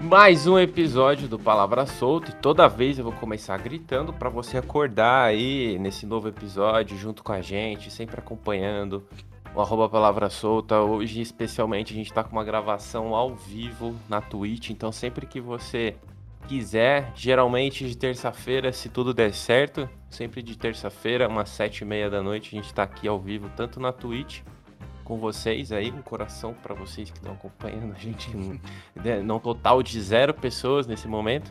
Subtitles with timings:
[0.00, 4.56] Mais um episódio do Palavra Solta e toda vez eu vou começar gritando para você
[4.56, 9.04] acordar aí nesse novo episódio junto com a gente, sempre acompanhando
[9.52, 10.80] o arroba Palavra Solta.
[10.80, 15.40] Hoje, especialmente, a gente tá com uma gravação ao vivo na Twitch, então sempre que
[15.40, 15.96] você
[16.46, 22.08] quiser, geralmente de terça-feira, se tudo der certo, sempre de terça-feira, umas sete e meia
[22.08, 24.42] da noite, a gente tá aqui ao vivo, tanto na Twitch
[25.08, 28.30] com vocês aí, um coração para vocês que estão acompanhando a gente,
[28.94, 31.50] né, não total de zero pessoas nesse momento.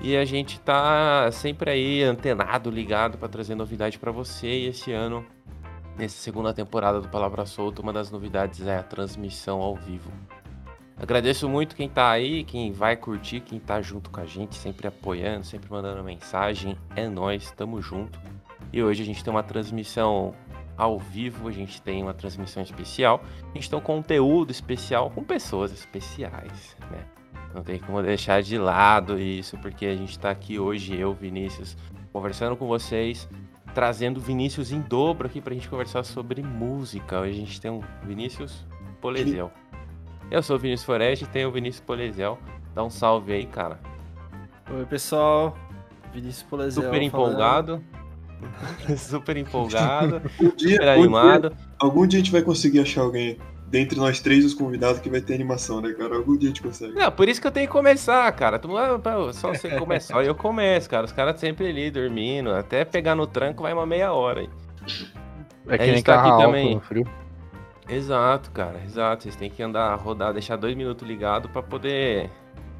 [0.00, 4.48] E a gente tá sempre aí antenado, ligado para trazer novidade para você.
[4.48, 5.24] E esse ano,
[5.98, 10.10] nessa segunda temporada do Palavra Solta, uma das novidades é a transmissão ao vivo.
[10.96, 14.88] Agradeço muito quem tá aí, quem vai curtir, quem tá junto com a gente, sempre
[14.88, 16.76] apoiando, sempre mandando mensagem.
[16.96, 18.18] É nós, tamo junto.
[18.72, 20.34] E hoje a gente tem uma transmissão
[20.76, 25.22] ao vivo, a gente tem uma transmissão especial, a gente tem um conteúdo especial com
[25.22, 27.04] pessoas especiais, né?
[27.54, 31.76] Não tem como deixar de lado isso, porque a gente está aqui hoje, eu, Vinícius,
[32.10, 33.28] conversando com vocês,
[33.74, 37.20] trazendo Vinícius em dobro aqui para a gente conversar sobre música.
[37.20, 38.66] Hoje a gente tem um Vinícius
[39.00, 39.52] Polesiel.
[40.30, 42.38] Eu sou o Vinícius Foreste e tenho o Vinícius Polesiel.
[42.74, 43.78] Dá um salve aí, cara.
[44.70, 45.54] Oi, pessoal.
[46.12, 46.86] Vinícius Polesiel.
[46.86, 47.84] Super empolgado.
[48.96, 51.50] super empolgado, Um dia, super um animado.
[51.50, 55.08] dia- algum dia a gente vai conseguir achar alguém dentre nós três, os convidados, que
[55.08, 56.16] vai ter animação, né, cara?
[56.16, 56.92] Algum dia a gente consegue.
[56.94, 58.58] Não, por isso que eu tenho que começar, cara.
[58.58, 61.06] Tu, pô, só você começar, eu começo, cara.
[61.06, 64.40] Os caras sempre ali dormindo, até pegar no tranco vai uma meia hora.
[64.40, 64.48] aí.
[65.68, 66.74] É A que gente nem tá carro aqui alto também.
[66.74, 67.06] no frio.
[67.88, 69.22] Exato, cara, exato.
[69.22, 72.30] Vocês têm que andar, rodar, deixar dois minutos ligado pra poder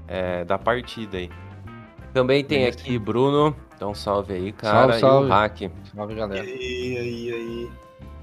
[0.07, 1.31] é, dar partida aí.
[2.13, 4.93] Também tem aqui Bruno, então salve aí, cara.
[4.95, 5.27] Salve, salve.
[5.27, 5.59] E o Hack.
[5.95, 6.43] Salve, E galera.
[6.43, 7.71] aí, aí, aí.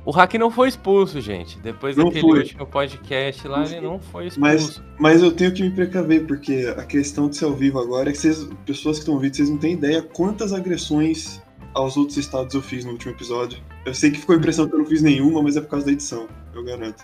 [0.05, 1.59] O Hack não foi expulso, gente.
[1.59, 2.39] Depois Não daquele foi.
[2.39, 4.83] último podcast lá, ele não foi Mas, expulso.
[4.97, 8.13] mas eu tenho que me precaver, porque a questão de ser ao vivo agora é
[8.13, 11.43] que vocês, pessoas que estão ouvindo, vocês não têm ideia quantas agressões
[11.73, 13.61] aos outros estados eu fiz no último episódio.
[13.85, 15.85] Eu sei que ficou a impressão que eu não fiz nenhuma, mas é por causa
[15.85, 17.03] da edição, eu garanto.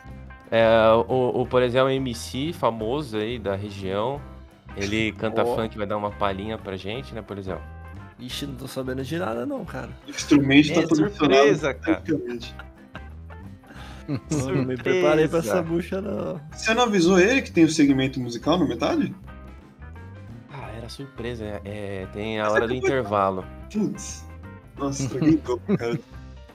[0.50, 0.66] É,
[1.10, 4.22] o, o, por exemplo, MC famoso aí da região.
[4.78, 5.56] Ele canta Ó.
[5.56, 7.62] funk, vai dar uma palhinha pra gente, né, por exemplo?
[8.20, 9.90] Ixi, não tô sabendo de nada não, cara.
[10.08, 12.04] O instrumento É tá todo surpresa, cara.
[12.08, 12.20] Eu
[14.56, 16.40] não me preparei pra essa bucha, não.
[16.52, 19.14] Você não avisou ele que tem o segmento musical na metade?
[20.52, 21.44] Ah, era surpresa.
[21.44, 23.46] é, é, tem a hora do intervalo.
[23.72, 24.26] Putz.
[24.78, 25.10] Nossa,
[25.44, 26.00] todo, cara.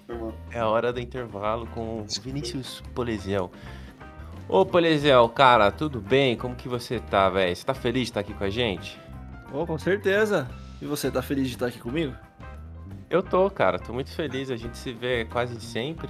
[0.07, 0.35] Foi mal.
[0.51, 3.51] É a hora do intervalo com o Vinícius Polesiel.
[4.49, 6.37] Ô, Polesiel, cara, tudo bem?
[6.37, 7.55] Como que você tá, velho?
[7.55, 8.99] Você tá feliz de estar aqui com a gente?
[9.53, 10.49] Oh, com certeza.
[10.81, 12.15] E você, tá feliz de estar aqui comigo?
[13.11, 13.79] Eu tô, cara.
[13.79, 14.51] Tô muito feliz.
[14.51, 16.09] A gente se vê quase sempre.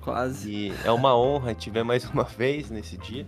[0.00, 0.50] Quase.
[0.52, 3.26] E é uma honra te ver mais uma vez nesse dia.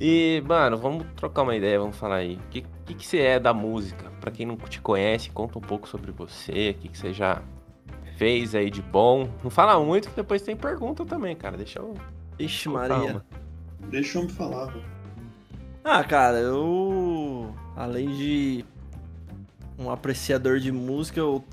[0.00, 2.36] e, mano, vamos trocar uma ideia, vamos falar aí.
[2.36, 4.10] O que, que, que você é da música?
[4.20, 7.42] Pra quem não te conhece, conta um pouco sobre você, o que, que você já
[8.16, 9.28] fez aí de bom.
[9.42, 11.56] Não fala muito, que depois tem pergunta também, cara.
[11.56, 11.94] Deixa eu.
[12.38, 12.96] Ixi, Maria.
[12.96, 13.26] calma.
[13.90, 14.84] Deixa eu me falar, velho.
[15.84, 17.54] Ah, cara, eu.
[17.76, 18.64] Além de
[19.78, 21.44] um apreciador de música, eu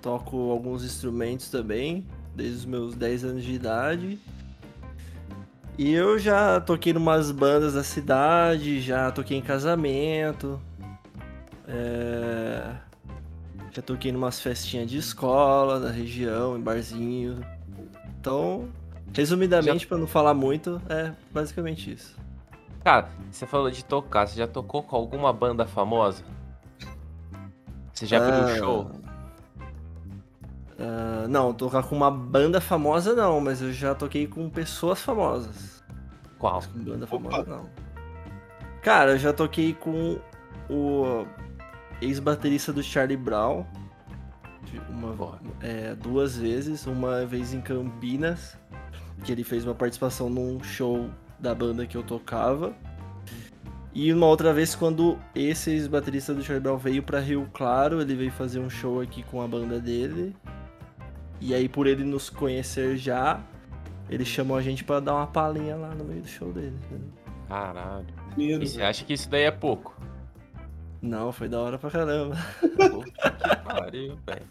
[0.00, 4.18] toco alguns instrumentos também, desde os meus 10 anos de idade.
[5.78, 10.60] E eu já toquei em umas bandas da cidade, já toquei em casamento.
[11.66, 12.74] é,
[13.72, 17.40] Já toquei em umas festinhas de escola, na região, em barzinho.
[18.18, 18.68] Então,
[19.14, 22.14] resumidamente, pra não falar muito, é basicamente isso.
[22.84, 24.26] Cara, você falou de tocar.
[24.26, 26.24] Você já tocou com alguma banda famosa?
[27.92, 28.90] Você já viu um Ah, show?
[30.78, 35.84] ah, não, tocar com uma banda famosa não, mas eu já toquei com pessoas famosas.
[36.38, 36.62] Qual?
[36.72, 37.30] Com banda Opa.
[37.30, 37.68] famosa não.
[38.82, 40.18] Cara, eu já toquei com
[40.70, 41.26] o
[42.00, 43.64] ex-baterista do Charlie Brown.
[44.64, 48.56] de Uma, é, duas vezes, uma vez em Campinas,
[49.22, 52.74] que ele fez uma participação num show da banda que eu tocava.
[53.92, 58.14] E uma outra vez quando esse ex-baterista do Charlie Brown veio pra Rio Claro, ele
[58.14, 60.36] veio fazer um show aqui com a banda dele.
[61.40, 63.40] E aí por ele nos conhecer já,
[64.08, 66.78] ele chamou a gente pra dar uma palhinha lá no meio do show dele.
[67.48, 68.06] Caralho.
[68.36, 70.00] E você acha que isso daí é pouco?
[71.02, 72.36] Não, foi da hora pra caramba.
[72.60, 74.46] Puta que pariu, velho.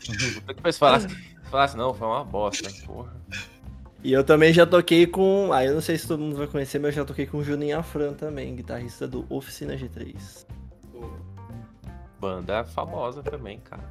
[0.45, 3.13] Puta que se falasse, se falasse, não, foi uma bosta, porra.
[4.03, 5.51] E eu também já toquei com.
[5.51, 7.43] Ah, eu não sei se todo mundo vai conhecer, mas eu já toquei com o
[7.43, 10.45] Juninho Afran também, guitarrista do Oficina G3.
[12.19, 13.83] Banda famosa também, cara.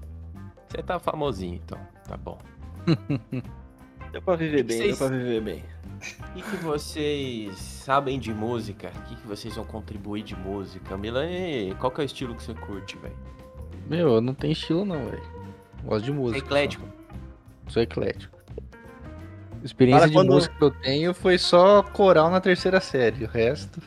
[0.68, 1.78] Você tá famosinho, então.
[2.06, 2.38] Tá bom.
[4.12, 5.64] Deu pra viver bem, Vocês- deu pra viver bem.
[5.98, 8.90] O que, que vocês sabem de música?
[8.94, 10.96] O que, que vocês vão contribuir de música?
[10.96, 13.16] Milani, qual que é o estilo que você curte, velho?
[13.86, 15.22] Meu, eu não tenho estilo não, velho.
[15.84, 16.38] Gosto de música.
[16.38, 16.86] É eclético.
[17.66, 17.70] Só.
[17.72, 18.37] Sou eclético.
[19.64, 23.24] Experiência Cara, de quando- música que eu tenho foi só coral na terceira série.
[23.24, 23.80] O resto,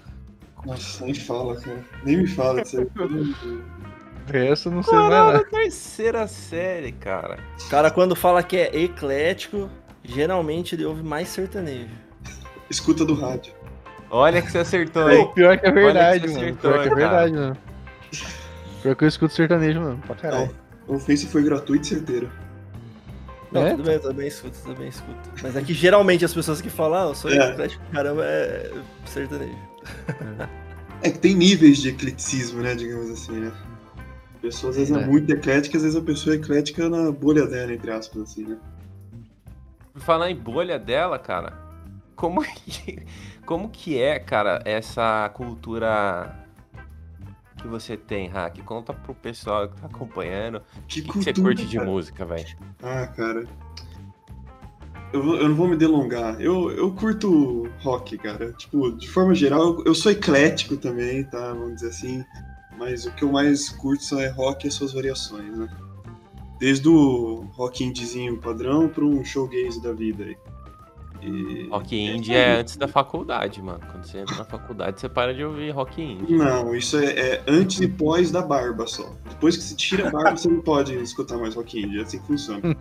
[0.66, 1.80] Nossa, nem fala, cara.
[2.04, 2.88] Nem me fala disso aí.
[2.96, 5.38] o resto eu não sei mais Coral nada.
[5.40, 7.40] na terceira série, cara.
[7.66, 9.70] O cara, quando fala que é eclético,
[10.04, 11.90] geralmente ele ouve mais sertanejo.
[12.70, 13.54] Escuta do rádio.
[14.10, 15.32] Olha que você acertou, hein?
[15.34, 16.40] pior que é verdade, você mano.
[16.46, 16.96] acertou, Pior que é cara.
[17.02, 17.58] verdade, mano.
[18.82, 19.98] Pior que eu escuto sertanejo, mano.
[20.06, 20.56] Pra caralho.
[20.88, 22.30] A ofensa foi gratuita e certeira.
[23.52, 23.72] Não, É?
[23.72, 25.30] tudo bem, eu também escuto, também escuto.
[25.44, 27.52] Mas é que geralmente as pessoas que falam, ah, eu sou É.
[27.52, 28.72] eclético, caramba, é
[29.06, 29.58] sertanejo.
[31.04, 32.76] É que tem níveis de ecleticismo, né?
[32.76, 33.52] Digamos assim, né?
[34.36, 35.06] A pessoa às vezes é, É.
[35.06, 38.58] muito eclética, às vezes a pessoa é eclética na bolha dela, entre aspas, assim, né?
[39.94, 41.54] Por falar em bolha dela, cara,
[42.16, 43.04] como que,
[43.46, 46.41] como que é, cara, essa cultura
[47.62, 48.62] que você tem, Hack?
[48.64, 50.62] Conta pro pessoal que tá acompanhando.
[50.88, 51.90] Que, que, que você cultura, curte de cara.
[51.90, 52.58] música, velho?
[52.82, 53.48] Ah, cara.
[55.14, 56.42] Eu, eu não vou me delongar.
[56.42, 58.54] Eu, eu curto rock, cara.
[58.54, 61.54] Tipo, de forma geral, eu, eu sou eclético também, tá?
[61.54, 62.26] Vamos dizer assim.
[62.78, 65.68] Mas o que eu mais curto só é rock e as suas variações, né?
[66.60, 70.38] Desde o rock indiezinho padrão para um showgaze da vida aí.
[71.22, 71.68] E...
[71.70, 73.80] Rock indie é antes da faculdade, mano.
[73.92, 76.36] Quando você entra na faculdade, você para de ouvir rock indie.
[76.36, 79.14] Não, isso é, é antes e pós da barba só.
[79.30, 82.00] Depois que você tira a barba, você não pode escutar mais rock indie.
[82.00, 82.62] É assim que funciona.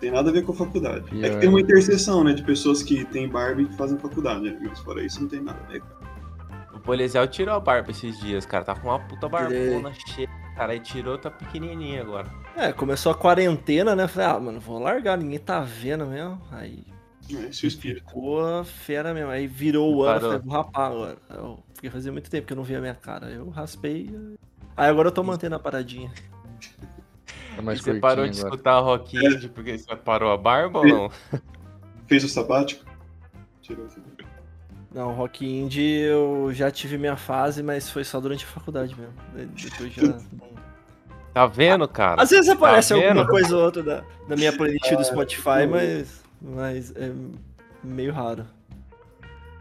[0.00, 1.04] tem nada a ver com a faculdade.
[1.24, 4.40] É que tem uma interseção, né, de pessoas que têm barba e que fazem faculdade,
[4.40, 4.58] né?
[4.60, 5.82] Mas fora isso, não tem nada a ver.
[6.74, 8.64] O policial tirou a barba esses dias, cara.
[8.64, 10.28] Tá com uma puta barbona cheia.
[10.56, 12.28] Cara, aí tirou, tá pequenininha agora.
[12.56, 14.08] É, começou a quarentena, né?
[14.08, 16.40] Falei, ah, mano, vou largar, ninguém tá vendo mesmo.
[16.50, 16.84] Aí
[17.36, 19.30] É, esse é ficou fera mesmo.
[19.30, 21.18] Aí virou o ano, falei, vou rapar agora.
[21.30, 23.26] Eu, porque fazia muito tempo que eu não via a minha cara.
[23.30, 24.10] Eu raspei.
[24.76, 26.10] Aí agora eu tô mantendo a paradinha.
[27.56, 28.54] Tá mais e você parou de agora.
[28.54, 31.10] escutar rock indie porque você parou a barba ou não?
[32.06, 32.84] Fez o sabático?
[33.60, 34.28] Tirou o sabático.
[34.92, 39.14] Não, rock indie eu já tive minha fase, mas foi só durante a faculdade mesmo.
[39.54, 40.18] De- Depois já.
[41.32, 42.20] Tá vendo, cara?
[42.20, 43.06] Às vezes aparece vendo?
[43.20, 47.12] alguma coisa ou outra da, da minha playlist do Spotify, mas, mas é
[47.82, 48.46] meio raro.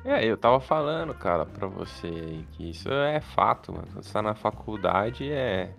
[0.04, 3.88] É, eu tava falando, cara, pra você aí que isso é fato, mano.
[3.92, 5.72] Quando você tá na faculdade, é.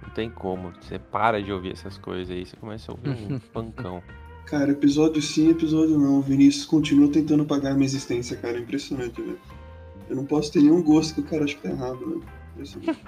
[0.00, 0.72] Não tem como.
[0.80, 4.02] Você para de ouvir essas coisas aí, você começa a ouvir um pancão.
[4.46, 6.18] Cara, episódio sim, episódio não.
[6.18, 8.56] O Vinícius continua tentando pagar a minha existência, cara.
[8.56, 9.38] É impressionante, velho.
[10.08, 12.22] Eu não posso ter nenhum gosto que o cara acha que tá errado, velho.
[12.54, 13.04] Impressionante.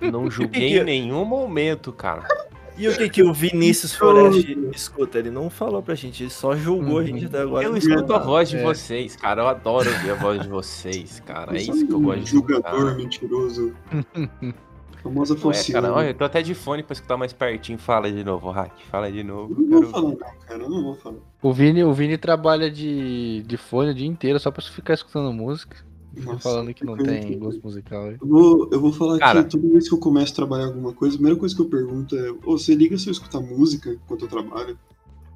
[0.00, 2.26] Não julguei em nenhum momento, cara.
[2.76, 5.18] E o que que o Vinícius Forest escuta?
[5.18, 7.06] Ele não falou pra gente, ele só julgou a Uhum.
[7.06, 7.64] gente até agora.
[7.64, 8.62] Eu escuto a voz de É.
[8.62, 9.42] vocês, cara.
[9.42, 11.56] Eu adoro ouvir a voz de vocês, cara.
[11.56, 13.72] É isso que eu gosto de Julgador, mentiroso.
[15.02, 17.76] Famosa Não é, cara, olha, eu tô até de fone pra escutar mais pertinho.
[17.78, 18.72] Fala de novo, Hack.
[18.90, 19.52] Fala de novo.
[19.52, 20.62] Eu não Quero vou falar, não, cara.
[20.62, 21.16] Eu não vou falar.
[21.42, 25.30] O Vini, o Vini trabalha de, de fone o dia inteiro só pra ficar escutando
[25.30, 25.76] música.
[26.22, 27.40] Nossa, falando que não coisa tem incrível.
[27.46, 28.10] gosto musical.
[28.10, 29.44] Eu vou, eu vou falar Cara.
[29.44, 31.68] que toda vez que eu começo a trabalhar alguma coisa, a primeira coisa que eu
[31.68, 34.78] pergunto é: Ô, você liga se eu escutar música enquanto eu trabalho?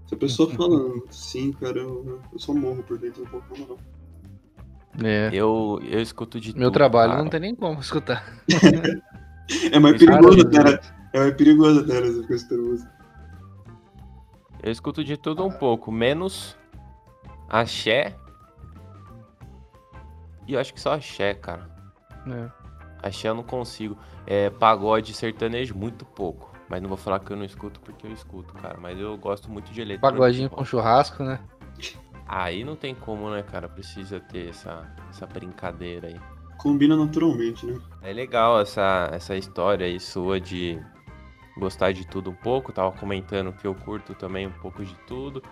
[0.06, 3.66] Se a pessoa fala sim, cara, eu, eu só morro por dentro um pouco, não,
[3.68, 5.08] não.
[5.08, 5.30] É.
[5.32, 7.22] Eu, eu escuto de Meu tudo, trabalho cara.
[7.22, 8.24] não tem nem como escutar.
[9.72, 10.80] É mais Isso, perigoso cara.
[11.14, 12.92] É mais perigoso até você ficar escutando música.
[14.62, 16.54] Eu escuto de tudo um pouco, menos
[17.48, 18.14] axé.
[20.48, 21.68] E eu acho que só axé, cara.
[22.26, 22.50] É.
[23.06, 23.98] Axé eu não consigo.
[24.26, 26.50] É pagode sertanejo, muito pouco.
[26.68, 28.78] Mas não vou falar que eu não escuto porque eu escuto, cara.
[28.80, 30.18] Mas eu gosto muito de eletrônico.
[30.18, 31.38] Pagodinho com churrasco, né?
[32.26, 33.68] Aí não tem como, né, cara?
[33.68, 36.20] Precisa ter essa, essa brincadeira aí.
[36.58, 37.80] Combina naturalmente, né?
[38.02, 40.82] É legal essa, essa história aí sua de
[41.58, 42.72] gostar de tudo um pouco.
[42.72, 45.42] Tava comentando que eu curto também um pouco de tudo.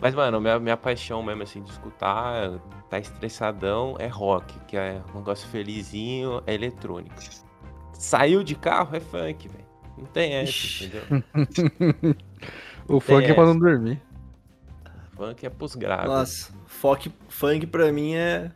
[0.00, 5.02] Mas, mano, minha, minha paixão mesmo, assim, de escutar, tá estressadão, é rock, que é
[5.12, 7.16] um negócio felizinho, é eletrônico.
[7.92, 9.66] Saiu de carro, é funk, velho.
[9.96, 10.86] Não tem essa, Ixi.
[10.86, 11.24] entendeu?
[12.88, 14.00] O funk é pra não dormir.
[15.14, 16.06] Funk é pros graves.
[16.06, 18.50] Nossa, funk, funk pra mim é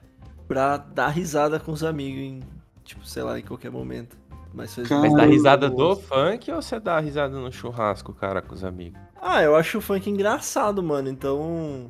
[0.48, 2.40] pra dar risada com os amigos, em,
[2.82, 4.16] tipo, sei lá, em qualquer momento.
[4.54, 8.40] Mas, faz Cara, Mas dá risada do funk ou você dá risada no churrasco, cara,
[8.40, 8.98] com os amigos?
[9.22, 11.08] Ah, eu acho o funk engraçado, mano.
[11.08, 11.88] Então.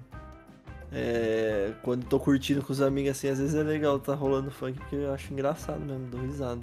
[0.95, 4.79] É, quando tô curtindo com os amigos assim, às vezes é legal tá rolando funk,
[4.79, 6.61] porque eu acho engraçado mesmo, dou risada.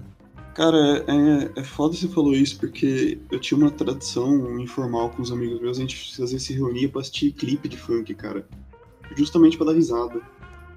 [0.53, 5.31] Cara, é, é foda você falou isso, porque eu tinha uma tradição informal com os
[5.31, 8.45] amigos meus, a gente às vezes se reunia pra assistir clipe de funk, cara.
[9.15, 10.21] justamente pra dar risada.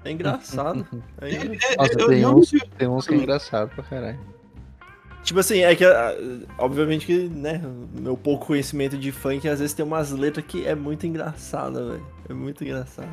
[0.03, 0.85] É engraçado.
[1.21, 4.19] É É, é, Nossa, tem uns, tem uns que é engraçado pra caralho.
[5.23, 6.15] Tipo assim, é que, ah,
[6.57, 7.61] obviamente que, né,
[7.97, 12.05] meu pouco conhecimento de funk, às vezes tem umas letras que é muito engraçada, velho.
[12.29, 13.07] É muito engraçada.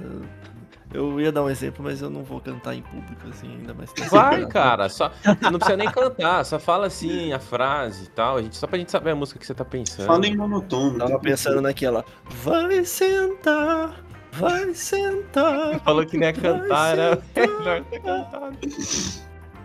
[0.92, 3.92] Eu ia dar um exemplo, mas eu não vou cantar em público, assim, ainda mais.
[3.92, 8.38] que- Vai, cara, só não precisa nem cantar, só fala assim a frase e tal,
[8.38, 10.06] a gente, só pra gente saber a música que você tá pensando.
[10.08, 10.98] Fala em monotono.
[10.98, 12.04] Tava pensando naquela.
[12.42, 14.02] Vai sentar,
[14.32, 15.78] vai sentar.
[15.84, 18.56] Falou que nem ia cantar, era melhor ter cantado.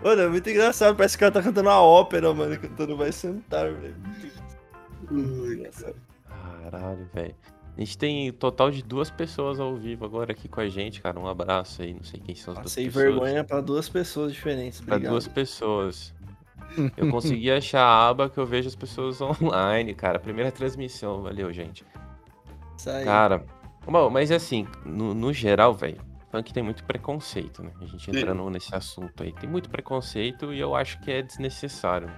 [0.06, 3.72] Mano, é muito engraçado, parece que ela tá cantando uma ópera, mano, cantando vai sentar,
[3.72, 3.96] velho.
[6.62, 7.34] Caralho, velho.
[7.76, 11.02] A gente tem um total de duas pessoas ao vivo agora aqui com a gente,
[11.02, 11.18] cara.
[11.18, 13.04] Um abraço aí, não sei quem são as duas Passei pessoas.
[13.04, 15.10] vergonha pra duas pessoas diferentes, Pra obrigado.
[15.12, 16.14] duas pessoas.
[16.96, 20.20] Eu consegui achar a aba que eu vejo as pessoas online, cara.
[20.20, 21.84] Primeira transmissão, valeu, gente.
[22.78, 23.04] Isso aí.
[23.04, 23.44] Cara,
[23.84, 25.98] bom, mas assim, no, no geral, velho,
[26.36, 27.70] funk tem muito preconceito, né?
[27.80, 29.32] A gente entrando nesse assunto aí.
[29.32, 32.10] Tem muito preconceito e eu acho que é desnecessário.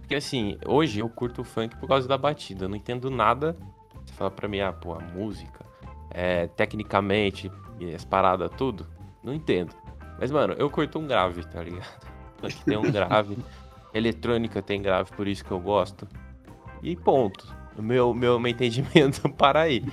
[0.00, 2.64] Porque assim, hoje eu curto o funk por causa da batida.
[2.64, 3.56] Eu não entendo nada.
[4.04, 5.64] Você fala pra mim, ah, pô, a música,
[6.10, 7.50] é, tecnicamente,
[7.94, 8.86] as paradas, tudo.
[9.22, 9.74] Não entendo.
[10.18, 12.06] Mas, mano, eu curto um grave, tá ligado?
[12.40, 13.38] Funk tem um grave.
[13.94, 16.08] Eletrônica tem grave, por isso que eu gosto.
[16.82, 17.46] E ponto.
[17.78, 19.84] Meu, meu entendimento para aí.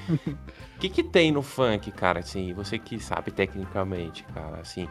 [0.81, 4.87] Que, que tem no funk, cara, assim, você que sabe tecnicamente, cara, assim,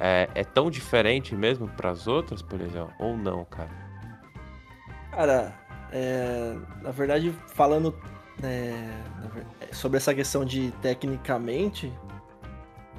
[0.00, 3.68] é, é tão diferente mesmo pras outras, por exemplo, ou não, cara?
[5.10, 5.54] Cara,
[5.92, 7.94] é, na verdade, falando
[8.42, 8.72] é,
[9.34, 11.92] ver- sobre essa questão de tecnicamente,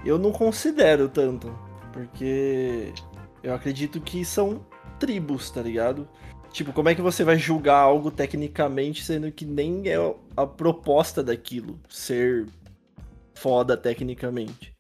[0.06, 1.52] eu não considero tanto,
[1.92, 2.94] porque
[3.42, 4.64] eu acredito que são
[5.00, 6.08] tribos, tá ligado?
[6.56, 9.98] Tipo, como é que você vai julgar algo tecnicamente, sendo que nem é
[10.38, 12.46] a proposta daquilo ser
[13.34, 14.72] foda tecnicamente?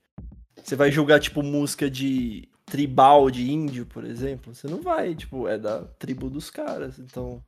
[0.63, 4.55] Você vai julgar, tipo, música de tribal de índio, por exemplo?
[4.55, 6.98] Você não vai, tipo, é da tribo dos caras.
[6.98, 7.44] Então,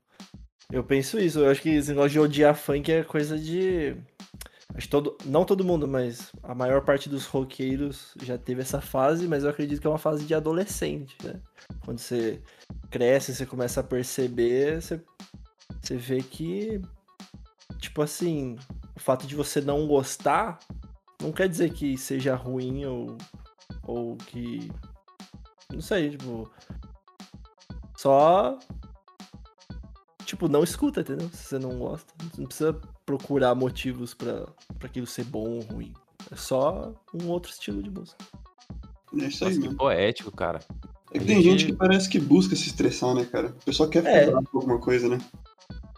[0.73, 1.39] eu penso isso.
[1.39, 3.95] Eu acho que esse negócio de odiar funk é coisa de.
[4.73, 5.17] Acho todo.
[5.25, 9.49] Não todo mundo, mas a maior parte dos roqueiros já teve essa fase, mas eu
[9.49, 11.39] acredito que é uma fase de adolescente, né?
[11.83, 12.41] Quando você
[12.89, 15.01] cresce, você começa a perceber, você,
[15.81, 16.81] você vê que.
[17.79, 18.55] Tipo assim,
[18.95, 20.59] o fato de você não gostar
[21.21, 23.17] não quer dizer que seja ruim ou.
[23.83, 24.69] Ou que.
[25.71, 26.51] Não sei, tipo.
[27.97, 28.59] Só.
[30.25, 31.29] Tipo, não escuta, entendeu?
[31.29, 32.13] Se você não gosta.
[32.37, 32.79] Não precisa
[33.11, 34.45] procurar motivos pra,
[34.77, 35.93] pra aquilo ser bom ou ruim.
[36.29, 38.17] É só um outro estilo de música.
[39.19, 39.77] É isso aí Nossa, que mesmo.
[39.77, 40.59] poético, cara.
[41.13, 43.47] É que tem gente- gente que parece que busca se estressar, né, cara?
[43.47, 44.25] O pessoal quer É.
[44.25, 45.17] falar com alguma coisa, né?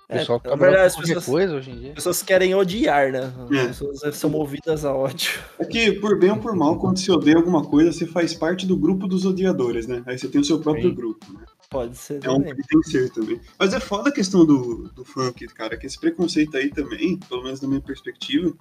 [0.07, 1.89] O pessoal É, na verdade, as pessoas, coisa hoje em dia.
[1.89, 3.33] as pessoas querem odiar, né?
[3.49, 3.67] As É.
[3.67, 5.31] pessoas são movidas a ódio.
[5.57, 8.67] É que, por bem ou por mal, quando você odeia alguma coisa, você faz parte
[8.67, 10.03] do grupo dos odiadores, né?
[10.05, 10.95] Aí você tem o seu próprio Sim.
[10.95, 11.43] grupo, né?
[11.69, 12.55] Pode ser É um também.
[12.55, 13.39] que tem ser também.
[13.57, 17.43] Mas é foda a questão do, do funk, cara, que esse preconceito aí também, pelo
[17.43, 18.51] menos na minha perspectiva,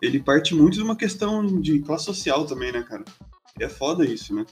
[0.00, 3.04] ele parte muito de uma questão de classe social também, né, cara?
[3.60, 4.44] E é foda isso, né?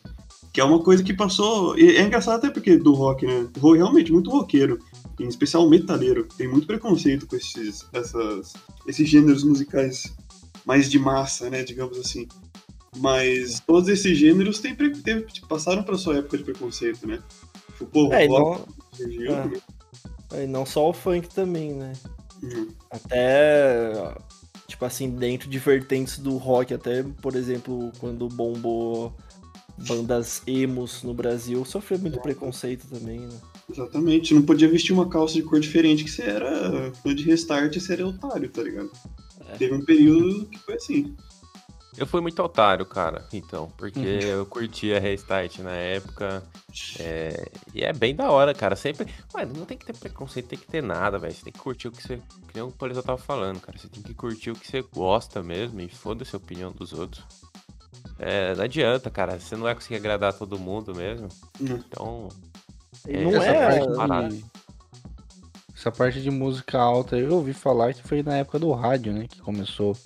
[0.53, 1.77] Que é uma coisa que passou.
[1.79, 3.49] É engraçado até porque do rock, né?
[3.57, 4.79] O rock realmente muito roqueiro,
[5.21, 8.53] em especial metaleiro, tem muito preconceito com esses, essas,
[8.87, 10.13] esses gêneros musicais
[10.65, 12.27] mais de massa, né, digamos assim.
[12.99, 17.21] Mas todos esses gêneros têm, teve- passaram pra sua época de preconceito, né?
[17.85, 18.63] Tipo, pô, É, e o rock
[19.01, 19.47] não, É.
[19.47, 19.61] né?
[20.45, 21.93] e não só o funk também, né?
[22.43, 22.69] Hum.
[22.91, 23.93] Até,
[24.67, 29.13] tipo assim, dentro de vertentes do rock, até, por exemplo, quando bombou
[29.89, 33.37] bandas emos no Brasil, sofreu muito preconceito também, né?
[33.71, 37.75] Exatamente, não podia vestir uma calça de cor diferente que você era fã de restart
[37.75, 38.91] e você era otário, tá ligado?
[39.49, 39.57] É.
[39.57, 41.15] Teve um período que foi assim.
[41.97, 44.05] Eu fui muito otário, cara, então, porque Uhum.
[44.23, 46.43] eu curtia Restart na época.
[46.99, 48.75] é, E é bem da hora, cara.
[48.77, 49.07] Sempre.
[49.35, 51.35] Mano, não tem que ter preconceito, tem que ter nada, velho.
[51.35, 52.17] Você tem que curtir o que você.
[52.49, 53.77] Que nem o Polizão tava falando, cara.
[53.79, 57.23] Você tem que curtir o que você gosta mesmo e foda-se a opinião dos outros.
[58.19, 59.39] É, não adianta, cara.
[59.39, 61.29] Você não vai conseguir agradar todo mundo mesmo.
[61.61, 61.79] Hum.
[61.87, 62.29] Então.
[63.07, 63.79] É, não essa é.
[63.81, 64.29] parte parada.
[64.31, 64.45] de-
[65.75, 69.27] Essa parte de música alta eu ouvi falar que foi na época do rádio, né?
[69.29, 69.97] Que começou.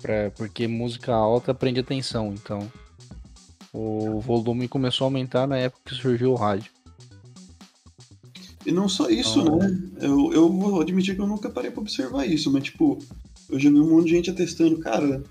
[0.00, 0.30] Pra...
[0.36, 2.70] Porque música alta prende atenção, então.
[3.72, 6.70] O volume começou a aumentar na época que surgiu o rádio.
[8.66, 9.78] E não só isso, Então- né?
[10.00, 12.98] Eu, eu vou admitir que eu nunca parei pra observar isso, mas tipo,
[13.48, 15.22] eu já vi um monte de gente atestando, cara,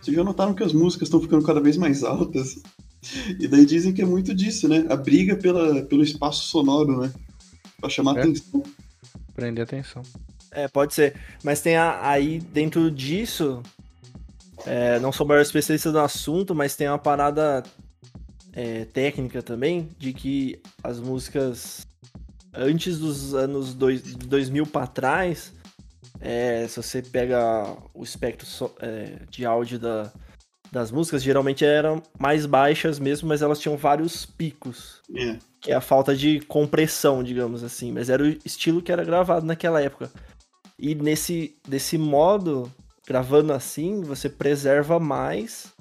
[0.00, 2.60] vocês já notaram que as músicas estão ficando cada vez mais altas?
[3.38, 4.86] E daí dizem que é muito disso, né?
[4.88, 7.12] A briga pela, pelo espaço sonoro, né?
[7.80, 8.20] Pra chamar É.
[8.22, 8.62] atenção.
[9.34, 10.02] Prender atenção.
[10.52, 11.14] É, pode ser.
[11.42, 13.60] Mas tem a- aí dentro disso,
[14.66, 17.62] É, não sou o maior especialista no assunto, mas tem uma parada
[18.52, 21.86] é, técnica também de que as músicas
[22.54, 25.52] antes dos anos dois, 2000 para trás,
[26.20, 30.12] é, se você pega o espectro so, é, de áudio da,
[30.70, 35.00] das músicas, geralmente eram mais baixas mesmo, mas elas tinham vários picos.
[35.14, 35.38] É.
[35.60, 37.92] Que é a falta de compressão, digamos assim.
[37.92, 40.10] Mas era o estilo que era gravado naquela época.
[40.78, 42.70] E nesse desse modo,
[43.12, 45.74] gravando assim, você preserva mais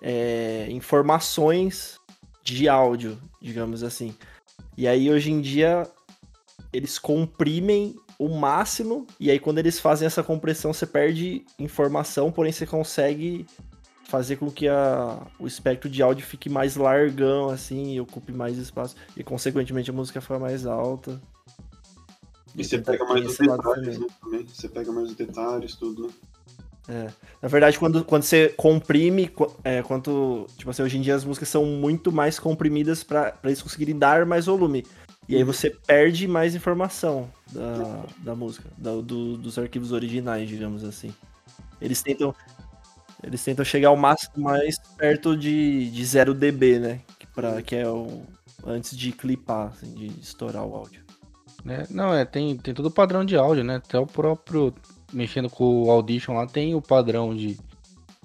[0.00, 2.00] é, informações
[2.42, 4.14] de áudio, digamos assim.
[4.74, 5.86] E aí hoje em dia
[6.72, 12.52] eles comprimem o máximo, e aí quando eles fazem essa compressão, você perde informação, porém
[12.52, 13.44] você consegue
[14.04, 18.56] fazer com que a, o espectro de áudio fique mais largão, assim, e ocupe mais
[18.56, 18.96] espaço.
[19.14, 21.20] E consequentemente a música fica mais alta.
[22.54, 24.46] E você pega mais os detalhes, né, também.
[24.46, 26.12] Você pega mais os detalhes, tudo, né?
[26.88, 27.08] É.
[27.42, 29.30] Na verdade, quando, quando você comprime,
[29.64, 30.46] é, quanto.
[30.56, 34.24] Tipo assim, hoje em dia as músicas são muito mais comprimidas para eles conseguirem dar
[34.24, 34.84] mais volume.
[35.28, 40.84] E aí você perde mais informação da, da música, da, do, dos arquivos originais, digamos
[40.84, 41.12] assim.
[41.80, 42.34] Eles tentam.
[43.22, 47.00] Eles tentam chegar ao máximo mais perto de, de 0 dB, né?
[47.18, 48.22] Que, pra, que é o.
[48.64, 51.04] Antes de clipar, assim, de estourar o áudio.
[51.68, 53.76] É, não, é, tem, tem todo o padrão de áudio, né?
[53.76, 54.72] Até o próprio.
[55.12, 57.58] Mexendo com o Audition lá, tem o padrão de,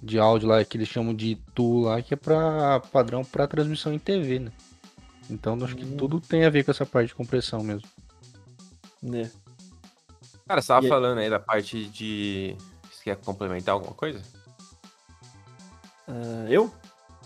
[0.02, 3.94] de áudio lá que eles chamam de TU lá, que é pra padrão para transmissão
[3.94, 4.52] em TV, né?
[5.30, 5.96] Então acho que hum.
[5.96, 7.88] tudo tem a ver com essa parte de compressão mesmo.
[9.02, 9.32] Né.
[10.48, 12.56] Cara, você tava e falando aí da parte de.
[12.92, 14.22] Você quer complementar alguma coisa?
[16.08, 16.74] Uh, eu?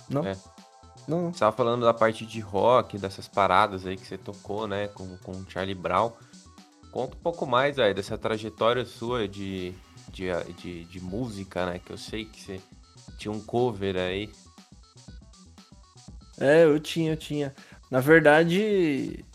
[0.10, 0.24] Não.
[0.24, 0.38] É.
[1.08, 1.32] Não.
[1.32, 5.18] Você tava falando da parte de rock, dessas paradas aí que você tocou, né, com,
[5.18, 6.12] com o Charlie Brown.
[6.96, 9.74] Conta um pouco mais aí dessa trajetória sua de,
[10.14, 11.82] de, de, de música, né?
[11.84, 12.62] Que eu sei que você
[13.18, 14.30] tinha um cover aí.
[16.40, 17.54] É, eu tinha, eu tinha.
[17.92, 19.26] Na verdade.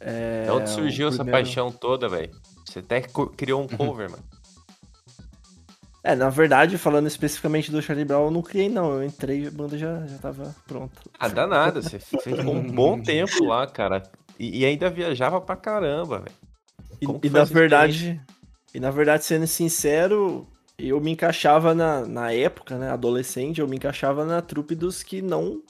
[0.00, 2.34] É, de onde surgiu essa paixão toda, velho?
[2.64, 3.00] Você até
[3.36, 4.24] criou um cover, mano.
[6.02, 8.94] É, na verdade, falando especificamente do Charlie Brown, eu não criei, não.
[8.94, 11.02] Eu entrei, a banda já, já tava pronta.
[11.20, 11.80] Ah, danada.
[11.80, 14.02] Você fez um bom tempo lá, cara.
[14.36, 16.45] E, e ainda viajava pra caramba, velho.
[17.00, 18.20] E, e na verdade,
[18.74, 20.46] e na verdade, sendo sincero,
[20.78, 25.22] eu me encaixava na, na época, né, adolescente, eu me encaixava na trupe dos que
[25.22, 25.62] não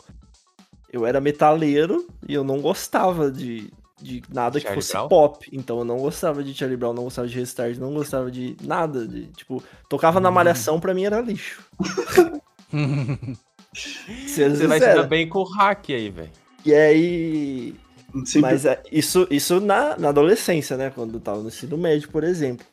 [0.92, 5.08] eu era metaleiro e eu não gostava de, de nada Charlie que fosse Brown?
[5.08, 5.48] pop.
[5.52, 9.06] Então eu não gostava de Charlie Brown, não gostava de Restart, não gostava de nada.
[9.06, 11.62] De, tipo, tocava na malhação, pra mim era lixo.
[13.74, 16.30] Você vai se dar bem com o hack aí, velho.
[16.64, 17.74] E aí.
[18.24, 18.40] Sempre...
[18.40, 20.90] Mas é, isso, isso na, na adolescência, né?
[20.90, 22.66] Quando eu tava no ensino médio, por exemplo.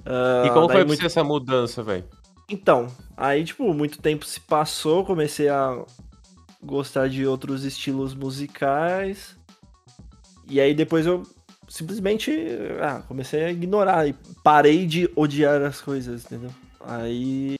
[0.00, 1.04] Uh, e como foi muito...
[1.04, 2.04] essa mudança, velho?
[2.48, 5.84] Então, aí, tipo, muito tempo se passou, comecei a
[6.62, 9.36] gostar de outros estilos musicais.
[10.48, 11.24] E aí depois eu
[11.68, 12.32] simplesmente
[12.80, 14.14] ah, comecei a ignorar e
[14.44, 16.50] parei de odiar as coisas, entendeu?
[16.80, 17.56] Aí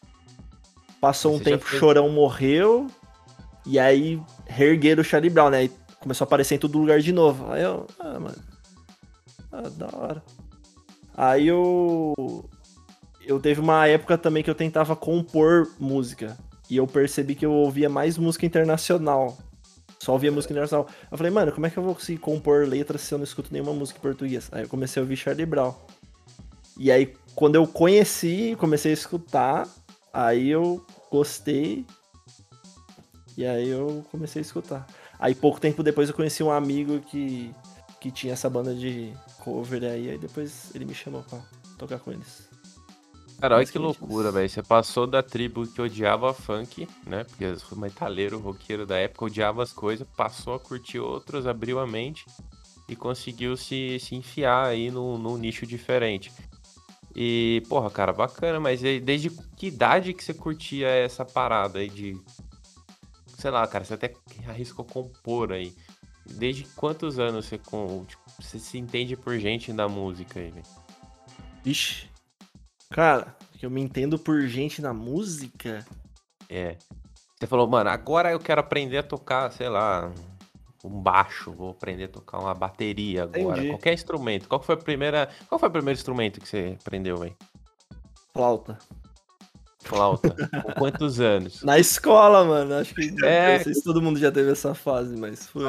[1.00, 1.78] passou um tempo, foi...
[1.78, 2.86] Chorão morreu,
[3.64, 5.64] e aí reergueram o Charlie Brown, né?
[5.64, 5.70] E
[6.06, 7.50] começou a aparecer em todo lugar de novo.
[7.50, 8.36] Aí eu, ah, mano,
[9.50, 10.22] ah, da hora.
[11.16, 12.48] Aí eu.
[13.26, 16.38] Eu teve uma época também que eu tentava compor música.
[16.70, 19.36] E eu percebi que eu ouvia mais música internacional.
[19.98, 20.86] Só ouvia música internacional.
[21.10, 23.52] Eu falei, mano, como é que eu vou conseguir compor letras se eu não escuto
[23.52, 24.48] nenhuma música em português?
[24.52, 25.74] Aí eu comecei a ouvir Charlie Brown.
[26.78, 29.66] E aí, quando eu conheci, comecei a escutar,
[30.12, 31.84] aí eu gostei.
[33.36, 34.86] E aí eu comecei a escutar.
[35.18, 37.54] Aí pouco tempo depois eu conheci um amigo que,
[38.00, 41.40] que tinha essa banda de cover aí, aí depois ele me chamou pra
[41.78, 42.48] tocar com eles.
[43.40, 44.48] Cara, olha que loucura, velho.
[44.48, 47.24] Você passou da tribo que odiava funk, né?
[47.24, 51.86] Porque o metaleiro, roqueiro da época odiava as coisas, passou a curtir outras, abriu a
[51.86, 52.24] mente
[52.88, 56.32] e conseguiu se, se enfiar aí num, num nicho diferente.
[57.14, 62.18] E, porra, cara, bacana, mas desde que idade que você curtia essa parada aí de.
[63.36, 64.14] Sei lá, cara, você até
[64.48, 65.74] arriscou compor aí.
[66.24, 70.66] Desde quantos anos você, com, tipo, você se entende por gente da música aí, velho?
[71.62, 72.08] Vixe,
[72.90, 75.84] Cara, que eu me entendo por gente na música.
[76.48, 76.76] É.
[77.38, 80.12] Você falou, mano, agora eu quero aprender a tocar, sei lá,
[80.84, 83.58] um baixo, vou aprender a tocar uma bateria agora.
[83.58, 83.68] Entendi.
[83.68, 84.48] Qualquer instrumento.
[84.48, 85.28] Qual foi a primeira.
[85.48, 87.36] Qual foi o primeiro instrumento que você aprendeu, velho?
[88.32, 88.78] Flauta.
[89.86, 90.34] Flauta.
[90.62, 91.62] Com quantos anos?
[91.62, 92.74] Na escola, mano.
[92.74, 93.56] Acho que é...
[93.58, 95.64] não sei se todo mundo já teve essa fase, mas foi.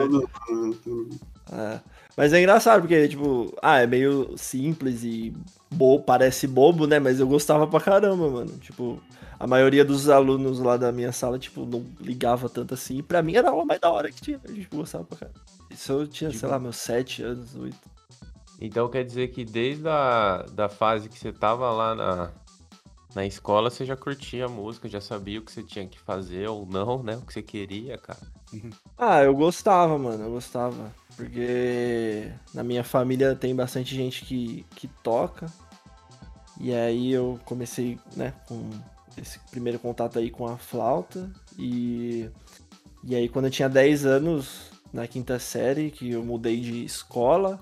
[1.52, 1.80] É.
[2.16, 5.34] Mas é engraçado, porque, tipo, ah, é meio simples e
[5.72, 7.00] bo parece bobo, né?
[7.00, 8.52] Mas eu gostava pra caramba, mano.
[8.60, 9.00] Tipo,
[9.40, 12.98] a maioria dos alunos lá da minha sala, tipo, não ligava tanto assim.
[12.98, 14.42] E pra mim era a aula mais da hora que tinha.
[14.44, 15.40] A gente gostava pra caramba.
[15.70, 17.78] Isso eu tinha, Tipo- sei lá, meus sete anos, oito.
[18.60, 22.32] Então quer dizer que desde a da fase que você tava lá na,
[23.16, 26.48] na escola, você já curtia a música, já sabia o que você tinha que fazer
[26.48, 27.16] ou não, né?
[27.16, 28.20] O que você queria, cara.
[28.98, 30.94] Ah, eu gostava, mano, eu gostava.
[31.16, 35.48] Porque na minha família tem bastante gente que, que toca.
[36.60, 38.70] E aí eu comecei, né, com
[39.20, 41.32] esse primeiro contato aí com a flauta.
[41.58, 42.30] E,
[43.04, 47.60] e aí quando eu tinha 10 anos, na quinta série, que eu mudei de escola,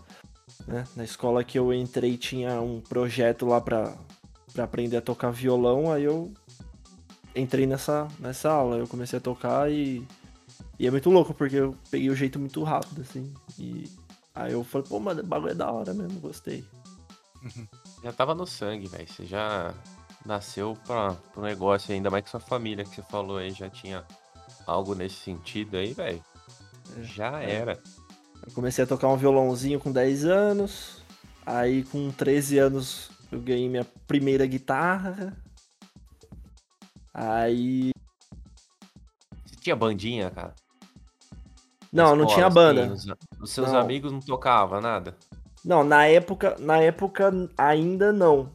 [0.68, 0.86] né?
[0.96, 3.96] Na escola que eu entrei tinha um projeto lá pra,
[4.56, 6.34] pra aprender a tocar violão, aí eu
[7.36, 8.78] entrei nessa, nessa aula.
[8.78, 10.08] Eu comecei a tocar e
[10.80, 13.34] e é muito louco, porque eu peguei o jeito muito rápido, assim.
[13.58, 13.90] E
[14.34, 16.66] aí eu falei, pô, mano, o bagulho é da hora mesmo, gostei.
[18.04, 19.08] Já tava no sangue, velho.
[19.08, 19.74] Você já
[20.26, 24.04] nasceu pra, pro negócio, ainda mais que sua família que você falou aí já tinha
[24.68, 26.24] algo nesse sentido aí, velho.
[26.98, 27.52] É, Já é.
[27.52, 27.80] era.
[28.46, 31.04] Eu comecei a tocar um violãozinho com 10 anos.
[31.46, 35.36] Aí com 13 anos eu ganhei minha primeira guitarra.
[37.14, 37.92] Aí.
[39.46, 40.54] Você tinha bandinha, cara?
[41.92, 42.92] Não, não tinha banda.
[42.92, 43.08] os,
[43.42, 43.80] os seus Não.
[43.80, 45.16] amigos não tocavam nada?
[45.64, 48.52] Não, na época, na época ainda não.